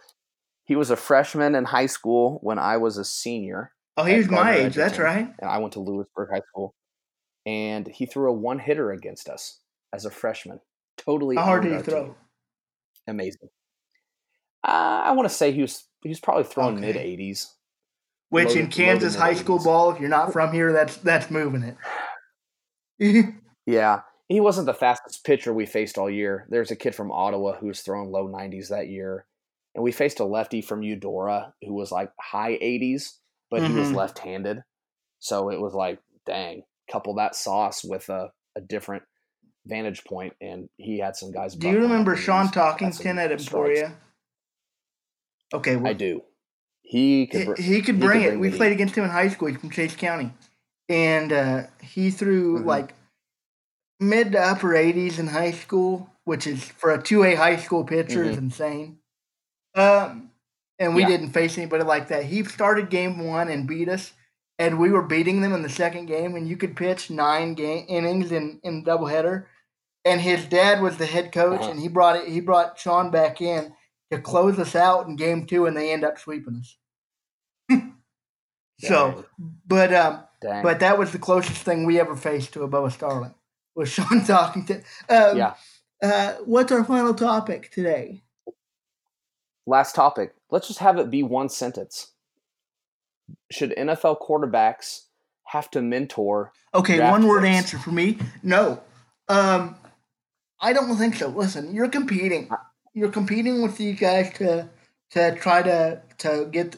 he 0.65 0.77
was 0.77 0.91
a 0.91 0.97
freshman 0.97 1.55
in 1.55 1.65
high 1.65 1.87
school 1.87 2.39
when 2.43 2.59
I 2.59 2.77
was 2.77 2.97
a 2.97 3.05
senior. 3.05 3.73
Oh, 3.97 4.05
he 4.05 4.17
was 4.17 4.29
my 4.31 4.57
age. 4.57 4.75
That's 4.75 4.99
right. 4.99 5.33
And 5.39 5.51
I 5.51 5.59
went 5.59 5.75
to 5.75 5.81
Louisburg 5.81 6.29
High 6.33 6.43
School, 6.49 6.75
and 7.45 7.87
he 7.89 8.07
threw 8.07 8.31
a 8.31 8.33
one 8.33 8.59
hitter 8.59 8.93
against 8.93 9.29
us 9.29 9.61
as 9.93 10.05
a 10.05 10.11
freshman. 10.11 10.61
Totally. 10.97 11.37
How 11.37 11.45
hard 11.45 11.65
did 11.65 11.77
he 11.77 11.83
throw? 11.83 12.05
Team. 12.05 12.15
Amazing. 13.09 13.49
Uh, 14.67 15.03
I 15.05 15.13
want 15.13 15.29
to 15.29 15.35
say 15.35 15.53
he 15.53 15.63
was 15.63 15.85
he 16.03 16.09
was 16.09 16.21
probably 16.21 16.45
throwing 16.45 16.77
okay. 16.77 16.87
mid 16.87 16.97
eighties. 16.97 17.55
Which 18.29 18.55
in 18.55 18.69
Kansas 18.69 19.17
high 19.17 19.35
school 19.35 19.59
ball, 19.59 19.91
if 19.91 19.99
you're 19.99 20.09
not 20.09 20.33
from 20.33 20.53
here, 20.53 20.73
that's 20.73 20.97
that's 20.99 21.31
moving 21.31 21.75
it. 23.01 23.35
yeah, 23.67 24.03
he 24.29 24.39
wasn't 24.39 24.67
the 24.67 24.75
fastest 24.75 25.25
pitcher 25.25 25.53
we 25.53 25.67
faced 25.67 25.99
all 25.99 26.09
year. 26.09 26.47
There's 26.49 26.71
a 26.71 26.77
kid 26.77 26.95
from 26.95 27.11
Ottawa 27.11 27.57
who 27.59 27.67
was 27.67 27.81
throwing 27.81 28.13
low 28.13 28.29
90s 28.29 28.69
that 28.69 28.89
year, 28.89 29.27
and 29.75 29.83
we 29.83 29.91
faced 29.91 30.21
a 30.21 30.25
lefty 30.25 30.63
from 30.63 30.85
Eudora 30.85 31.55
who 31.67 31.75
was 31.75 31.91
like 31.91 32.13
high 32.21 32.53
80s 32.53 33.15
but 33.51 33.63
mm-hmm. 33.63 33.73
he 33.73 33.79
was 33.79 33.89
mm-hmm. 33.89 33.97
left-handed, 33.97 34.63
so 35.19 35.51
it 35.51 35.61
was 35.61 35.75
like, 35.75 36.01
dang, 36.27 36.63
couple 36.91 37.15
that 37.15 37.35
sauce 37.35 37.85
with 37.85 38.09
a, 38.09 38.31
a 38.57 38.61
different 38.61 39.03
vantage 39.67 40.05
point, 40.05 40.35
and 40.41 40.69
he 40.77 40.99
had 40.99 41.17
some 41.17 41.33
guys. 41.33 41.55
Do 41.55 41.69
you 41.69 41.81
remember 41.81 42.17
Sean 42.17 42.49
Talkington 42.49 43.19
at 43.19 43.33
Emporia? 43.33 43.95
Okay, 45.53 45.77
well, 45.77 45.89
I 45.89 45.95
do. 45.95 46.23
He 46.83 47.27
could. 47.27 47.47
Br- 47.47 47.55
he, 47.57 47.75
he 47.75 47.83
could 47.83 48.01
bring 48.01 48.21
he 48.21 48.27
it. 48.27 48.41
we 48.41 48.51
played 48.51 48.73
against 48.73 48.95
him 48.95 49.05
in 49.05 49.11
high 49.11 49.29
school. 49.29 49.49
He's 49.49 49.59
from 49.59 49.71
Chase 49.71 49.95
County, 49.97 50.33
and 50.89 51.33
uh, 51.33 51.63
he 51.83 52.11
threw 52.11 52.59
mm-hmm. 52.59 52.67
like 52.67 52.95
mid 54.01 54.33
to 54.33 54.41
upper 54.41 54.69
80s 54.69 55.19
in 55.19 55.29
high 55.29 55.53
school, 55.53 56.11
which 56.25 56.47
is 56.47 56.65
for 56.65 56.91
a 56.93 56.99
2A 56.99 57.37
high 57.37 57.57
school 57.57 57.85
pitcher 57.85 58.21
mm-hmm. 58.21 58.31
is 58.31 58.39
insane. 58.39 58.99
Um, 59.75 60.30
and 60.81 60.95
we 60.95 61.03
yeah. 61.03 61.09
didn't 61.09 61.31
face 61.31 61.59
anybody 61.59 61.85
like 61.85 62.09
that. 62.09 62.25
He 62.25 62.43
started 62.43 62.91
game 62.91 63.25
one 63.25 63.49
and 63.49 63.69
beat 63.69 63.89
us, 63.89 64.15
and 64.59 64.79
we 64.79 64.91
were 64.91 65.03
beating 65.03 65.43
them 65.43 65.53
in 65.53 65.63
the 65.63 65.69
second 65.69 66.07
game. 66.07 66.35
And 66.35 66.49
you 66.49 66.57
could 66.57 66.75
pitch 66.75 67.11
nine 67.11 67.55
game 67.55 67.85
innings 67.89 68.33
in 68.33 68.59
in 68.65 68.85
doubleheader. 68.85 69.45
And 70.05 70.19
his 70.19 70.47
dad 70.47 70.81
was 70.81 70.97
the 70.97 71.05
head 71.05 71.31
coach, 71.31 71.61
uh-huh. 71.61 71.71
and 71.71 71.81
he 71.81 71.89
brought 71.89 72.17
it. 72.17 72.27
He 72.27 72.41
brought 72.41 72.79
Sean 72.79 73.11
back 73.11 73.43
in 73.43 73.75
to 74.11 74.19
close 74.19 74.59
us 74.59 74.75
out 74.75 75.07
in 75.07 75.17
game 75.17 75.47
two, 75.47 75.67
and 75.67 75.77
they 75.77 75.93
end 75.93 76.05
up 76.05 76.19
sweeping 76.19 76.63
us. 76.63 76.77
so, 78.81 79.27
but 79.67 79.93
um, 79.93 80.25
Dang. 80.41 80.63
but 80.63 80.81
that 80.81 80.99
was 80.99 81.13
the 81.13 81.19
closest 81.19 81.63
thing 81.63 81.85
we 81.85 82.01
ever 82.01 82.17
faced 82.17 82.55
to 82.55 82.63
a 82.63 82.69
Bubba 82.69 82.91
Starling 82.91 83.35
was 83.75 83.89
Sean 83.93 84.23
Talkington. 84.23 84.83
Um, 85.11 85.37
yeah. 85.37 85.55
Uh, 86.03 86.37
what's 86.47 86.73
our 86.73 86.83
final 86.83 87.13
topic 87.13 87.71
today? 87.71 88.23
Last 89.67 89.95
topic. 89.95 90.35
Let's 90.51 90.69
just 90.69 90.81
have 90.81 90.99
it 90.99 91.11
be 91.11 91.23
one 91.23 91.49
sentence. 91.49 92.13
Should 93.51 93.75
NFL 93.77 94.21
quarterbacks 94.21 95.03
have 95.45 95.71
to 95.73 95.83
mentor? 95.83 96.53
Okay, 96.75 97.01
one 97.01 97.27
word 97.27 97.45
answer 97.45 97.79
for 97.79 97.91
me. 97.91 98.19
No. 98.43 98.81
Um, 99.29 99.77
I 100.61 100.73
don't 100.73 100.97
think 100.97 101.15
so. 101.17 101.29
Listen, 101.29 101.75
you're 101.75 101.89
competing. 101.89 102.51
You're 102.95 103.11
competing 103.11 103.63
with 103.63 103.77
these 103.77 103.99
guys 103.99 104.33
to 104.35 104.69
to 105.11 105.35
try 105.37 105.63
to 105.63 106.03
to 106.19 106.49
get 106.51 106.77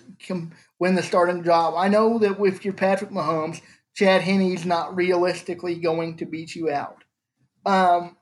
win 0.79 0.95
the 0.95 1.03
starting 1.03 1.45
job. 1.45 1.75
I 1.77 1.89
know 1.89 2.19
that 2.19 2.41
if 2.41 2.65
you're 2.65 2.75
Patrick 2.75 3.11
Mahomes, 3.11 3.61
Chad 3.95 4.23
Henne's 4.23 4.65
not 4.65 4.97
realistically 4.97 5.77
going 5.77 6.17
to 6.19 6.27
beat 6.27 6.55
you 6.55 6.71
out. 6.71 7.05
Um, 7.65 8.17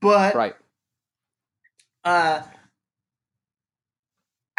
but 0.00 0.34
right. 0.34 0.54
Uh, 2.04 2.42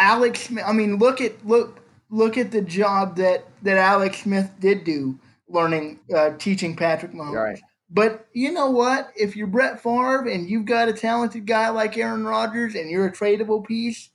Alex 0.04 0.42
Smith. 0.42 0.66
I 0.68 0.74
mean, 0.74 0.98
look 0.98 1.22
at 1.22 1.46
look 1.48 1.80
look 2.10 2.38
at 2.38 2.52
the 2.52 2.62
job 2.62 3.16
that 3.16 3.46
that 3.62 3.78
Alex 3.78 4.24
Smith 4.24 4.52
did 4.60 4.84
do, 4.84 5.18
learning 5.48 6.00
uh, 6.14 6.32
teaching 6.38 6.76
Patrick 6.76 7.14
Mahomes. 7.14 7.34
Right. 7.34 7.60
But 7.90 8.28
you 8.34 8.52
know 8.52 8.70
what? 8.70 9.12
If 9.16 9.36
you're 9.36 9.48
Brett 9.48 9.82
Favre 9.82 10.28
and 10.28 10.50
you've 10.50 10.66
got 10.66 10.90
a 10.90 10.94
talented 10.94 11.46
guy 11.46 11.70
like 11.70 11.98
Aaron 11.98 12.26
Rodgers 12.26 12.76
and 12.76 12.90
you're 12.90 13.06
a 13.06 13.12
tradable 13.12 13.66
piece, 13.66 14.10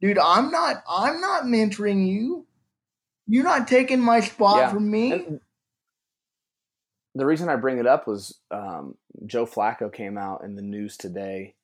dude, 0.00 0.18
I'm 0.18 0.52
not 0.52 0.84
I'm 0.88 1.20
not 1.20 1.44
mentoring 1.44 2.06
you. 2.06 2.46
You're 3.26 3.44
not 3.44 3.66
taking 3.66 4.00
my 4.00 4.20
spot 4.20 4.58
yeah. 4.58 4.68
from 4.70 4.88
me. 4.88 5.12
And 5.12 5.40
the 7.16 7.26
reason 7.26 7.48
I 7.48 7.56
bring 7.56 7.78
it 7.78 7.86
up 7.86 8.06
was 8.06 8.38
um, 8.50 8.96
Joe 9.26 9.46
Flacco 9.46 9.92
came 9.92 10.16
out 10.16 10.44
in 10.44 10.54
the 10.54 10.62
news 10.62 10.96
today. 10.96 11.54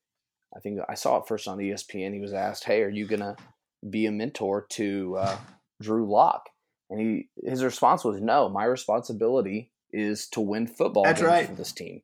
I 0.56 0.58
think 0.58 0.80
I 0.88 0.94
saw 0.94 1.18
it 1.18 1.28
first 1.28 1.46
on 1.46 1.58
ESPN. 1.58 2.14
He 2.14 2.20
was 2.20 2.32
asked, 2.32 2.64
"Hey, 2.64 2.82
are 2.82 2.88
you 2.88 3.06
gonna 3.06 3.36
be 3.88 4.06
a 4.06 4.12
mentor 4.12 4.66
to 4.70 5.16
uh, 5.18 5.38
Drew 5.80 6.10
Lock?" 6.10 6.48
And 6.88 7.00
he 7.00 7.28
his 7.42 7.64
response 7.64 8.04
was, 8.04 8.20
"No, 8.20 8.48
my 8.48 8.64
responsibility 8.64 9.70
is 9.92 10.28
to 10.28 10.40
win 10.40 10.66
football 10.66 11.04
That's 11.04 11.20
games 11.20 11.30
right. 11.30 11.46
for 11.46 11.54
this 11.54 11.72
team," 11.72 12.02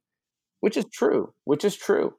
which 0.61 0.77
is 0.77 0.87
true. 0.93 1.33
Which 1.45 1.65
is 1.65 1.77
true. 1.77 2.15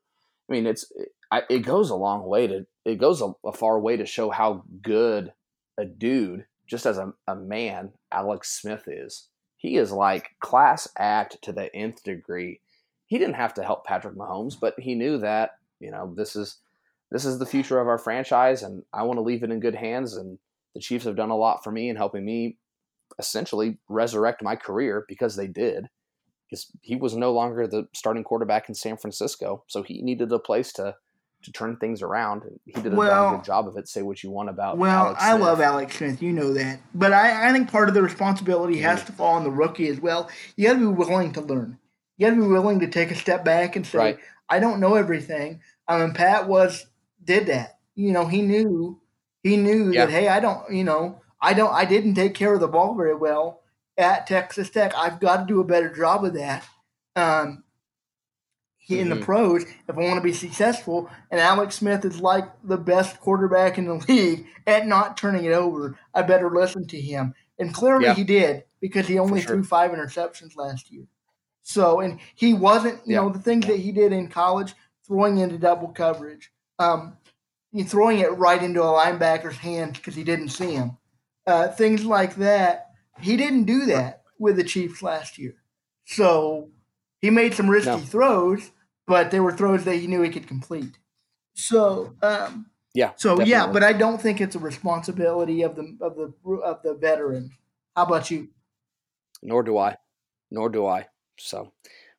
I 0.50 0.54
mean, 0.54 0.66
it's 0.66 0.92
it, 0.96 1.10
it 1.50 1.60
goes 1.60 1.90
a 1.90 1.96
long 1.96 2.26
way 2.26 2.48
to 2.48 2.66
it 2.86 2.98
goes 2.98 3.22
a, 3.22 3.34
a, 3.46 3.52
far 3.52 3.80
way 3.80 3.98
to 3.98 4.06
show 4.06 4.30
how 4.30 4.64
good 4.82 5.34
a 5.78 5.86
dude, 5.86 6.46
just 6.66 6.86
as 6.86 6.98
a, 6.98 7.14
a 7.28 7.36
man, 7.36 7.92
Alex 8.12 8.62
Smith 8.62 8.88
is 8.88 9.28
he 9.58 9.76
is 9.76 9.92
like 9.92 10.36
class 10.40 10.88
act 10.98 11.42
to 11.42 11.52
the 11.52 11.76
nth 11.76 12.04
degree. 12.04 12.62
He 13.08 13.18
didn't 13.18 13.36
have 13.36 13.56
to 13.56 13.64
help 13.64 13.86
Patrick 13.86 14.16
Mahomes, 14.16 14.58
but 14.60 14.80
he 14.80 14.96
knew 14.96 15.18
that 15.18 15.58
you 15.80 15.92
know 15.92 16.14
this 16.16 16.36
is 16.36 16.58
this 17.12 17.26
is 17.26 17.40
the 17.40 17.46
future 17.46 17.80
of 17.80 17.88
our 17.88 17.98
franchise, 17.98 18.64
and 18.64 18.84
I 18.94 19.04
want 19.04 19.18
to 19.18 19.24
leave 19.24 19.44
it 19.44 19.52
in 19.52 19.60
good 19.60 19.76
hands. 19.76 20.16
And 20.16 20.38
the 20.74 20.82
Chiefs 20.82 21.06
have 21.06 21.16
done 21.16 21.30
a 21.30 21.38
lot 21.38 21.64
for 21.64 21.72
me 21.72 21.90
in 21.90 21.96
helping 21.96 22.26
me 22.26 22.58
essentially 23.20 23.78
resurrect 23.88 24.44
my 24.44 24.56
career 24.56 25.06
because 25.08 25.36
they 25.36 25.48
did. 25.48 25.88
Because 26.50 26.68
he 26.82 26.96
was 26.96 27.16
no 27.16 27.34
longer 27.34 27.68
the 27.68 27.88
starting 27.94 28.24
quarterback 28.24 28.70
in 28.70 28.76
San 28.76 28.98
Francisco, 28.98 29.64
so 29.68 29.84
he 29.84 30.02
needed 30.02 30.32
a 30.32 30.40
place 30.40 30.72
to 30.74 30.96
to 31.44 31.52
turn 31.52 31.78
things 31.78 32.02
around. 32.02 32.44
He 32.66 32.72
did 32.82 32.94
a 32.94 32.96
well, 32.96 33.36
good 33.36 33.46
job 33.46 33.68
of 33.68 33.78
it. 33.78 33.88
Say 33.88 34.02
what 34.02 34.24
you 34.24 34.32
want 34.32 34.50
about. 34.50 34.78
Well, 34.78 35.16
I 35.20 35.34
love 35.34 35.62
Alex 35.62 35.98
Smith. 35.98 36.22
You 36.22 36.34
know 36.34 36.54
that, 36.54 36.80
but 36.96 37.14
I, 37.14 37.50
I 37.50 37.54
think 37.54 37.72
part 37.72 37.90
of 37.90 37.96
the 37.96 38.02
responsibility 38.02 38.80
has 38.80 39.04
to 39.06 39.12
fall 39.12 39.36
on 39.36 39.44
the 39.44 39.52
rookie 39.52 39.88
as 39.88 40.00
well. 40.00 40.30
You 40.56 40.68
got 40.68 40.74
to 40.74 40.80
be 40.80 40.86
willing 40.86 41.34
to 41.34 41.42
learn. 41.42 41.78
You 42.18 42.28
got 42.28 42.36
to 42.36 42.42
be 42.42 42.48
willing 42.48 42.80
to 42.80 42.88
take 42.88 43.12
a 43.12 43.16
step 43.16 43.44
back 43.44 43.76
and 43.76 43.86
say, 43.86 43.98
right. 43.98 44.20
"I 44.50 44.60
don't 44.60 44.80
know 44.80 44.96
everything." 44.96 45.62
I 45.88 46.00
mean, 46.00 46.14
Pat 46.14 46.48
was 46.48 46.86
did 47.28 47.46
that. 47.48 47.78
You 47.94 48.12
know, 48.12 48.26
he 48.26 48.42
knew 48.42 49.00
he 49.44 49.58
knew 49.58 49.92
yeah. 49.92 50.06
that. 50.06 50.12
Hey, 50.12 50.28
I 50.28 50.40
don't. 50.40 50.72
You 50.74 50.84
know, 50.84 51.22
I 51.40 51.54
don't. 51.54 51.74
I 51.74 51.86
didn't 51.86 52.16
take 52.16 52.34
care 52.34 52.54
of 52.54 52.60
the 52.60 52.68
ball 52.68 52.96
very 52.96 53.16
well 53.16 53.62
at 53.98 54.26
Texas 54.26 54.72
Tech. 54.72 54.94
I've 54.96 55.20
got 55.20 55.38
to 55.38 55.46
do 55.46 55.62
a 55.62 55.66
better 55.66 55.94
job 55.94 56.26
of 56.26 56.34
that. 56.34 56.66
Um, 57.16 57.64
mm-hmm. 58.90 59.02
in 59.02 59.10
the 59.10 59.16
mm-hmm. 59.16 59.24
pros 59.24 59.64
if 59.64 59.98
I 59.98 60.02
want 60.02 60.16
to 60.16 60.22
be 60.22 60.34
successful. 60.34 61.10
And 61.32 61.40
Alex 61.40 61.76
Smith 61.76 62.06
is 62.06 62.20
like 62.20 62.46
the 62.64 62.78
best 62.78 63.20
quarterback 63.20 63.78
in 63.78 63.86
the 63.86 63.94
league 64.08 64.48
at 64.66 64.88
not 64.88 65.18
turning 65.18 65.46
it 65.46 65.54
over. 65.54 65.98
I 66.14 66.22
better 66.24 66.50
listen 66.50 66.88
to 66.88 67.00
him. 67.00 67.34
And 67.60 67.74
clearly 67.74 68.06
yeah. 68.06 68.14
he 68.14 68.24
did 68.24 68.64
because 68.80 69.08
he 69.08 69.18
only 69.18 69.42
sure. 69.42 69.56
threw 69.56 69.64
five 69.64 69.92
interceptions 69.92 70.56
last 70.56 70.92
year. 70.92 71.06
So, 71.64 72.00
and 72.00 72.20
he 72.36 72.54
wasn't, 72.54 73.00
you 73.06 73.16
yeah. 73.16 73.22
know, 73.22 73.30
the 73.30 73.40
things 73.40 73.66
that 73.66 73.80
he 73.80 73.92
did 73.92 74.14
in 74.14 74.30
college, 74.30 74.74
throwing 75.06 75.38
into 75.40 75.58
double 75.58 75.90
coverage, 75.90 76.52
um, 76.80 77.18
throwing 77.86 78.20
it 78.20 78.38
right 78.38 78.62
into 78.62 78.82
a 78.82 78.86
linebacker's 78.86 79.58
hands 79.58 79.98
because 79.98 80.16
he 80.16 80.24
didn't 80.24 80.50
see 80.50 80.74
him. 80.74 80.98
Uh, 81.46 81.70
things 81.70 82.04
like 82.06 82.36
that. 82.36 82.92
He 83.20 83.38
didn't 83.38 83.64
do 83.64 83.86
that 83.88 84.24
with 84.40 84.58
the 84.58 84.64
Chiefs 84.64 85.02
last 85.02 85.38
year. 85.38 85.56
So 86.06 86.70
he 87.20 87.30
made 87.30 87.54
some 87.54 87.70
risky 87.70 87.92
no. 87.92 87.98
throws, 87.98 88.72
but 89.06 89.32
there 89.32 89.44
were 89.44 89.52
throws 89.52 89.86
that 89.86 89.96
he 89.96 90.08
knew 90.08 90.22
he 90.22 90.30
could 90.30 90.48
complete. 90.48 90.98
So 91.54 92.16
um, 92.22 92.68
yeah, 92.94 93.12
so 93.16 93.32
definitely. 93.32 93.52
yeah, 93.52 93.68
but 93.68 93.84
I 93.84 93.94
don't 93.94 94.22
think 94.22 94.40
it's 94.40 94.56
a 94.56 94.60
responsibility 94.60 95.64
of 95.64 95.76
the 95.76 95.98
of 96.02 96.16
the 96.16 96.34
of 96.58 96.82
the 96.84 96.94
veteran. 96.94 97.52
How 97.96 98.06
about 98.06 98.30
you? 98.30 98.50
Nor 99.42 99.64
do 99.64 99.78
I. 99.78 99.98
Nor 100.52 100.70
do 100.70 100.86
I. 100.86 101.08
So 101.40 101.62
well, 101.62 101.72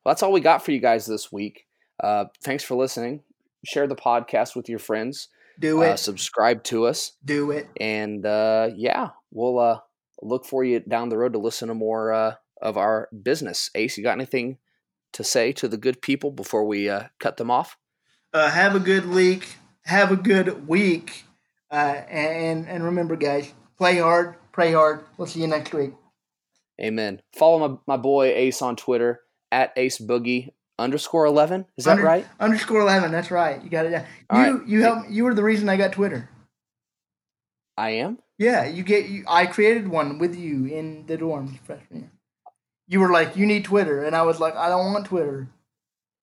that's 0.05 0.23
all 0.23 0.31
we 0.31 0.41
got 0.41 0.63
for 0.63 0.71
you 0.71 0.79
guys 0.79 1.05
this 1.05 1.31
week. 1.31 1.65
Uh, 2.01 2.25
thanks 2.43 2.63
for 2.63 2.75
listening. 2.75 3.23
Share 3.65 3.87
the 3.87 3.95
podcast 3.95 4.55
with 4.55 4.69
your 4.69 4.79
friends. 4.79 5.29
Do 5.59 5.81
it. 5.81 5.89
Uh, 5.89 5.95
subscribe 5.97 6.63
to 6.65 6.85
us. 6.85 7.13
Do 7.23 7.51
it. 7.51 7.67
And 7.79 8.25
uh, 8.25 8.69
yeah, 8.75 9.09
we'll 9.31 9.59
uh, 9.59 9.79
look 10.21 10.45
for 10.45 10.63
you 10.63 10.79
down 10.79 11.09
the 11.09 11.17
road 11.17 11.33
to 11.33 11.39
listen 11.39 11.67
to 11.67 11.73
more 11.73 12.13
uh, 12.13 12.35
of 12.61 12.77
our 12.77 13.09
business. 13.23 13.69
Ace, 13.75 13.97
you 13.97 14.03
got 14.03 14.13
anything 14.13 14.57
to 15.13 15.23
say 15.23 15.51
to 15.53 15.67
the 15.67 15.77
good 15.77 16.01
people 16.01 16.31
before 16.31 16.65
we 16.65 16.89
uh, 16.89 17.03
cut 17.19 17.37
them 17.37 17.51
off? 17.51 17.77
Uh, 18.33 18.49
have 18.49 18.75
a 18.75 18.79
good 18.79 19.09
week. 19.09 19.55
Have 19.85 20.11
a 20.11 20.15
good 20.15 20.67
week. 20.67 21.25
Uh, 21.71 22.01
and 22.09 22.67
and 22.67 22.83
remember, 22.83 23.15
guys, 23.15 23.53
play 23.77 23.97
hard, 23.97 24.35
pray 24.51 24.71
hard. 24.73 25.03
We'll 25.17 25.27
see 25.27 25.41
you 25.41 25.47
next 25.47 25.73
week. 25.73 25.93
Amen. 26.81 27.21
Follow 27.35 27.67
my, 27.67 27.95
my 27.95 27.97
boy 27.97 28.27
Ace 28.27 28.61
on 28.61 28.75
Twitter 28.75 29.21
at 29.51 29.73
Ace 29.75 29.99
Boogie 29.99 30.49
underscore 30.79 31.25
eleven. 31.25 31.65
Is 31.77 31.85
that 31.85 31.91
Under, 31.91 32.03
right? 32.03 32.27
Underscore 32.39 32.81
eleven. 32.81 33.11
That's 33.11 33.31
right. 33.31 33.63
You 33.63 33.69
got 33.69 33.85
it. 33.85 33.91
You 33.91 33.99
right. 34.31 34.67
you 34.67 34.81
helped. 34.81 35.09
You 35.09 35.23
were 35.25 35.33
the 35.33 35.43
reason 35.43 35.69
I 35.69 35.77
got 35.77 35.91
Twitter. 35.91 36.29
I 37.77 37.91
am. 37.91 38.19
Yeah, 38.37 38.65
you 38.65 38.83
get. 38.83 39.09
You, 39.09 39.23
I 39.27 39.45
created 39.45 39.87
one 39.87 40.17
with 40.17 40.35
you 40.35 40.65
in 40.65 41.05
the 41.05 41.17
dorms 41.17 41.59
freshman 41.59 42.01
year 42.01 42.11
you 42.89 42.99
were 42.99 43.11
like, 43.11 43.37
you 43.37 43.45
need 43.45 43.63
Twitter, 43.63 44.03
and 44.03 44.15
I 44.15 44.23
was 44.23 44.39
like, 44.39 44.55
I 44.55 44.67
don't 44.67 44.91
want 44.91 45.05
Twitter, 45.05 45.47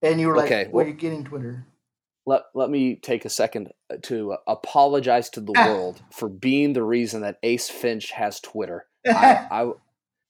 and 0.02 0.20
you 0.20 0.26
were 0.26 0.36
like, 0.36 0.46
okay, 0.46 0.68
well, 0.70 0.84
are 0.84 0.88
you 0.88 0.94
getting 0.94 1.24
Twitter? 1.24 1.64
Let 2.26 2.42
let 2.54 2.68
me 2.68 2.96
take 2.96 3.24
a 3.24 3.30
second 3.30 3.72
to 4.02 4.36
apologize 4.48 5.30
to 5.30 5.40
the 5.40 5.52
world 5.56 6.02
for 6.10 6.28
being 6.28 6.72
the 6.72 6.82
reason 6.82 7.22
that 7.22 7.38
Ace 7.44 7.70
Finch 7.70 8.10
has 8.10 8.40
Twitter. 8.40 8.84
I, 9.06 9.46
I 9.50 9.70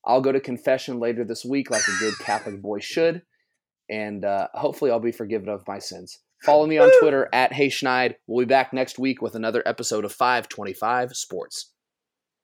I'll 0.05 0.21
go 0.21 0.31
to 0.31 0.39
confession 0.39 1.01
later 1.01 1.25
this 1.25 1.45
week, 1.45 1.71
like 1.71 1.89
a 1.89 1.99
good 1.99 2.19
Catholic 2.19 2.61
boy 2.61 2.81
should, 2.81 3.23
and 3.89 4.25
uh, 4.25 4.49
hopefully 4.55 4.91
I'll 4.91 5.01
be 5.01 5.13
forgiven 5.13 5.49
of 5.49 5.67
my 5.67 5.79
sins. 5.79 6.19
Follow 6.43 6.67
me 6.67 6.79
on 6.79 6.91
Twitter 7.01 7.29
at 7.33 7.53
Hey 7.53 7.69
Schneid. 7.69 8.15
We'll 8.27 8.45
be 8.45 8.49
back 8.49 8.73
next 8.73 8.99
week 8.99 9.23
with 9.23 9.35
another 9.35 9.63
episode 9.67 10.05
of 10.05 10.13
525 10.13 11.17
Sports. 11.17 11.73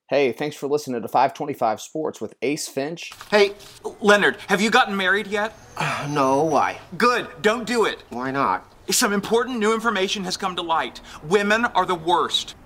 Hey, 0.08 0.32
thanks 0.32 0.56
for 0.56 0.66
listening 0.66 1.00
to 1.00 1.08
525 1.08 1.80
Sports 1.80 2.20
with 2.20 2.34
Ace 2.42 2.68
Finch. 2.68 3.12
Hey, 3.30 3.52
Leonard, 4.00 4.36
have 4.48 4.60
you 4.60 4.70
gotten 4.70 4.96
married 4.96 5.26
yet? 5.26 5.56
Uh, 5.76 6.06
no, 6.10 6.42
why? 6.42 6.78
Good, 6.98 7.28
don't 7.40 7.66
do 7.66 7.84
it. 7.84 8.02
Why 8.10 8.30
not? 8.30 8.70
Some 8.90 9.12
important 9.12 9.58
new 9.58 9.72
information 9.72 10.24
has 10.24 10.36
come 10.36 10.56
to 10.56 10.62
light. 10.62 11.00
Women 11.24 11.64
are 11.66 11.86
the 11.86 11.94
worst. 11.94 12.56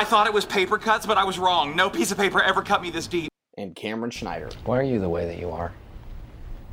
I 0.00 0.04
thought 0.04 0.26
it 0.26 0.32
was 0.34 0.44
paper 0.44 0.78
cuts, 0.78 1.06
but 1.06 1.16
I 1.16 1.24
was 1.24 1.38
wrong. 1.38 1.76
No 1.76 1.88
piece 1.88 2.10
of 2.10 2.18
paper 2.18 2.42
ever 2.42 2.60
cut 2.60 2.82
me 2.82 2.90
this 2.90 3.06
deep. 3.06 3.30
And 3.56 3.76
Cameron 3.76 4.10
Schneider. 4.10 4.50
Why 4.64 4.78
are 4.78 4.82
you 4.82 4.98
the 4.98 5.08
way 5.08 5.26
that 5.26 5.38
you 5.38 5.50
are? 5.50 5.72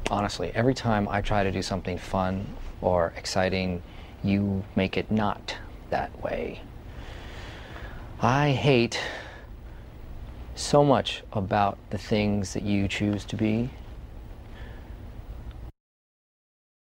Honestly, 0.10 0.52
every 0.56 0.74
time 0.74 1.08
I 1.08 1.22
try 1.22 1.44
to 1.44 1.52
do 1.52 1.62
something 1.62 1.98
fun 1.98 2.48
or 2.82 3.14
exciting, 3.16 3.84
you 4.24 4.64
make 4.76 4.98
it 4.98 5.12
not 5.12 5.56
that 5.92 6.24
way. 6.24 6.62
I 8.22 8.52
hate 8.52 9.00
so 10.56 10.84
much 10.84 11.24
about 11.32 11.78
the 11.92 11.98
things 11.98 12.54
that 12.54 12.64
you 12.64 12.88
choose 12.88 13.24
to 13.26 13.36
be 13.36 13.70